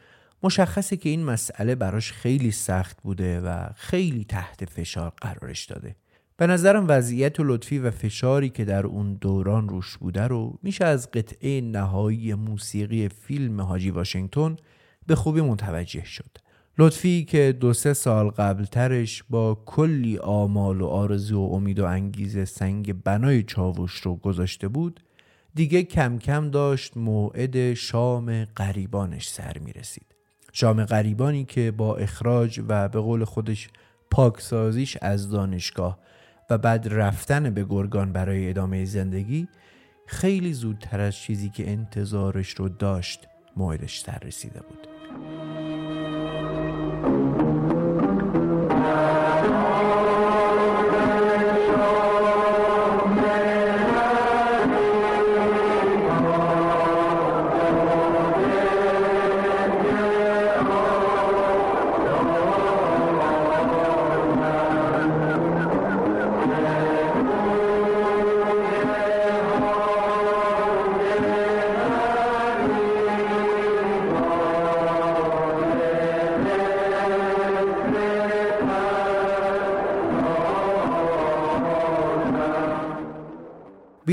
مشخصه 0.43 0.97
که 0.97 1.09
این 1.09 1.25
مسئله 1.25 1.75
براش 1.75 2.13
خیلی 2.13 2.51
سخت 2.51 3.03
بوده 3.03 3.41
و 3.41 3.69
خیلی 3.77 4.25
تحت 4.25 4.65
فشار 4.65 5.13
قرارش 5.21 5.65
داده. 5.65 5.97
به 6.39 6.47
نظرم 6.47 6.85
وضعیت 6.89 7.41
و 7.41 7.45
لطفی 7.45 7.79
و 7.79 7.91
فشاری 7.91 8.49
که 8.49 8.65
در 8.65 8.87
اون 8.87 9.15
دوران 9.15 9.69
روش 9.69 9.97
بوده 9.97 10.27
رو 10.27 10.59
میشه 10.63 10.85
از 10.85 11.11
قطعه 11.11 11.61
نهایی 11.61 12.35
موسیقی 12.35 13.09
فیلم 13.09 13.61
حاجی 13.61 13.91
واشنگتن 13.91 14.57
به 15.07 15.15
خوبی 15.15 15.41
متوجه 15.41 16.05
شد. 16.05 16.39
لطفی 16.79 17.25
که 17.25 17.57
دو 17.61 17.73
سه 17.73 17.93
سال 17.93 18.29
قبلترش 18.29 19.25
با 19.31 19.63
کلی 19.67 20.19
آمال 20.19 20.81
و 20.81 20.87
آرزو 20.87 21.41
و 21.41 21.55
امید 21.55 21.79
و 21.79 21.85
انگیزه 21.87 22.45
سنگ 22.45 23.03
بنای 23.03 23.43
چاوش 23.43 23.95
رو 23.95 24.17
گذاشته 24.17 24.69
بود 24.69 25.01
دیگه 25.55 25.83
کم 25.83 26.19
کم 26.19 26.51
داشت 26.51 26.97
موعد 26.97 27.75
شام 27.75 28.45
قریبانش 28.45 29.29
سر 29.29 29.59
می 29.59 29.73
رسید 29.73 30.15
شام 30.53 30.85
قریبانی 30.85 31.45
که 31.45 31.71
با 31.71 31.97
اخراج 31.97 32.61
و 32.69 32.89
به 32.89 33.01
قول 33.01 33.25
خودش 33.25 33.69
پاکسازیش 34.11 34.97
از 35.03 35.31
دانشگاه 35.31 35.99
و 36.51 36.59
بعد 36.59 36.89
رفتن 36.91 37.51
به 37.51 37.65
گرگان 37.65 38.13
برای 38.13 38.49
ادامه 38.49 38.85
زندگی 38.85 39.49
خیلی 40.07 40.53
زودتر 40.53 41.01
از 41.01 41.17
چیزی 41.17 41.49
که 41.49 41.71
انتظارش 41.71 42.51
رو 42.51 42.69
داشت 42.69 43.29
سر 44.01 44.19
رسیده 44.19 44.61
بود. 44.61 44.89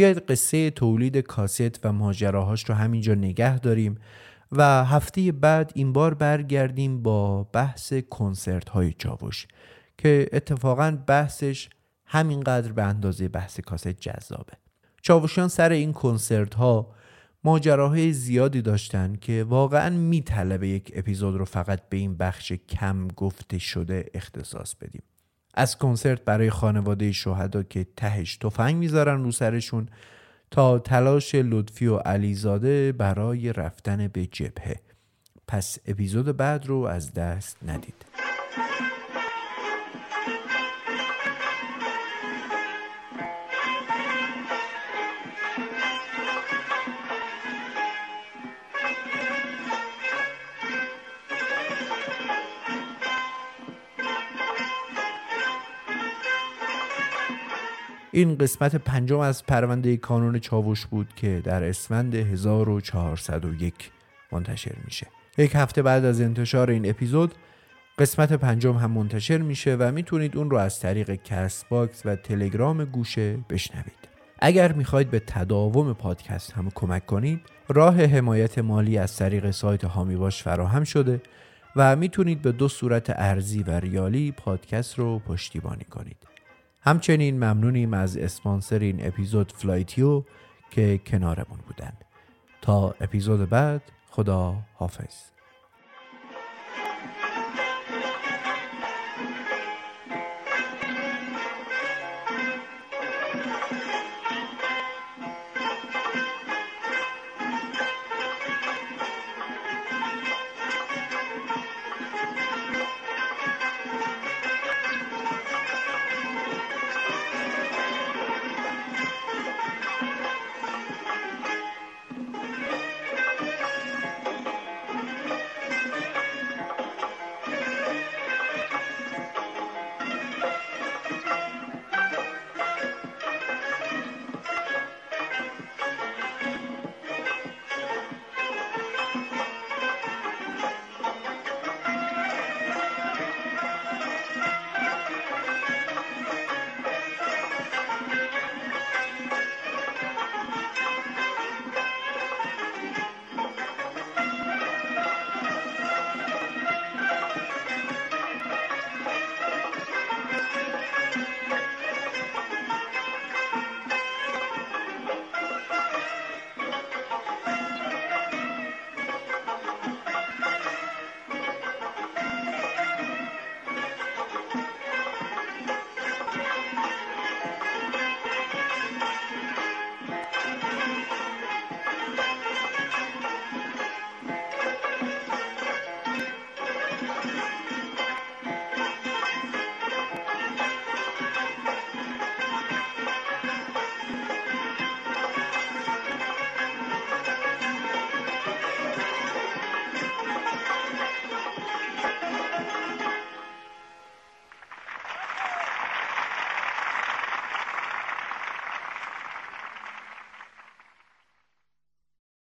بیاید 0.05 0.25
قصه 0.25 0.69
تولید 0.69 1.17
کاست 1.17 1.85
و 1.85 1.91
ماجراهاش 1.91 2.69
رو 2.69 2.75
همینجا 2.75 3.15
نگه 3.15 3.59
داریم 3.59 3.97
و 4.51 4.85
هفته 4.85 5.31
بعد 5.31 5.71
این 5.75 5.93
بار 5.93 6.13
برگردیم 6.13 7.03
با 7.03 7.43
بحث 7.43 7.93
کنسرت 8.09 8.69
های 8.69 8.93
چاوش 8.93 9.47
که 9.97 10.29
اتفاقا 10.33 10.97
بحثش 11.07 11.69
همینقدر 12.05 12.71
به 12.71 12.83
اندازه 12.83 13.27
بحث 13.27 13.59
کاست 13.59 13.87
جذابه. 13.87 14.53
چاوشیان 15.01 15.47
سر 15.47 15.69
این 15.69 15.93
کنسرت 15.93 16.55
ها 16.55 16.91
ماجراهای 17.43 18.13
زیادی 18.13 18.61
داشتن 18.61 19.15
که 19.15 19.43
واقعا 19.43 19.89
میطلبه 19.89 20.67
یک 20.67 20.91
اپیزود 20.95 21.35
رو 21.35 21.45
فقط 21.45 21.89
به 21.89 21.97
این 21.97 22.17
بخش 22.17 22.51
کم 22.51 23.07
گفته 23.07 23.57
شده 23.57 24.05
اختصاص 24.13 24.75
بدیم. 24.75 25.03
از 25.55 25.77
کنسرت 25.77 26.21
برای 26.21 26.49
خانواده 26.49 27.11
شهدا 27.11 27.63
که 27.63 27.87
تهش 27.97 28.37
تفنگ 28.37 28.75
می‌ذارن 28.75 29.23
رو 29.23 29.31
سرشون 29.31 29.89
تا 30.51 30.79
تلاش 30.79 31.35
لطفی 31.35 31.87
و 31.87 31.97
علیزاده 31.97 32.91
برای 32.91 33.53
رفتن 33.53 34.07
به 34.07 34.25
جبهه. 34.25 34.75
پس 35.47 35.77
اپیزود 35.85 36.37
بعد 36.37 36.65
رو 36.65 36.77
از 36.77 37.13
دست 37.13 37.57
ندید. 37.67 38.05
این 58.15 58.37
قسمت 58.37 58.75
پنجم 58.75 59.19
از 59.19 59.45
پرونده 59.45 59.97
کانون 59.97 60.39
چاوش 60.39 60.85
بود 60.85 61.07
که 61.15 61.41
در 61.43 61.63
اسفند 61.63 62.15
1401 62.15 63.73
منتشر 64.31 64.75
میشه. 64.85 65.07
یک 65.37 65.51
هفته 65.55 65.81
بعد 65.81 66.05
از 66.05 66.21
انتشار 66.21 66.69
این 66.69 66.89
اپیزود 66.89 67.35
قسمت 67.99 68.33
پنجم 68.33 68.73
هم 68.73 68.91
منتشر 68.91 69.37
میشه 69.37 69.75
و 69.79 69.91
می‌تونید 69.91 70.37
اون 70.37 70.49
رو 70.49 70.57
از 70.57 70.79
طریق 70.79 71.15
Castbox 71.15 72.05
و 72.05 72.15
تلگرام 72.15 72.85
گوشه 72.85 73.37
بشنوید. 73.49 74.07
اگر 74.39 74.71
می‌خواید 74.71 75.11
به 75.11 75.19
تداوم 75.19 75.93
پادکست 75.93 76.53
هم 76.53 76.69
کمک 76.75 77.05
کنید 77.05 77.41
راه 77.67 78.01
حمایت 78.05 78.59
مالی 78.59 78.97
از 78.97 79.17
طریق 79.17 79.51
سایت 79.51 79.83
حامی 79.83 80.15
باش 80.15 80.43
فراهم 80.43 80.83
شده 80.83 81.21
و 81.75 81.95
می‌تونید 81.95 82.41
به 82.41 82.51
دو 82.51 82.67
صورت 82.67 83.09
ارزی 83.09 83.63
و 83.63 83.71
ریالی 83.71 84.31
پادکست 84.31 84.99
رو 84.99 85.19
پشتیبانی 85.19 85.83
کنید. 85.83 86.34
همچنین 86.85 87.35
ممنونیم 87.35 87.93
از 87.93 88.17
اسپانسر 88.17 88.79
این 88.79 89.07
اپیزود 89.07 89.51
فلایتیو 89.51 90.23
که 90.71 90.97
کنارمون 90.97 91.59
بودن 91.67 91.93
تا 92.61 92.95
اپیزود 93.01 93.49
بعد 93.49 93.81
خدا 94.09 94.55
حافظ 94.73 95.34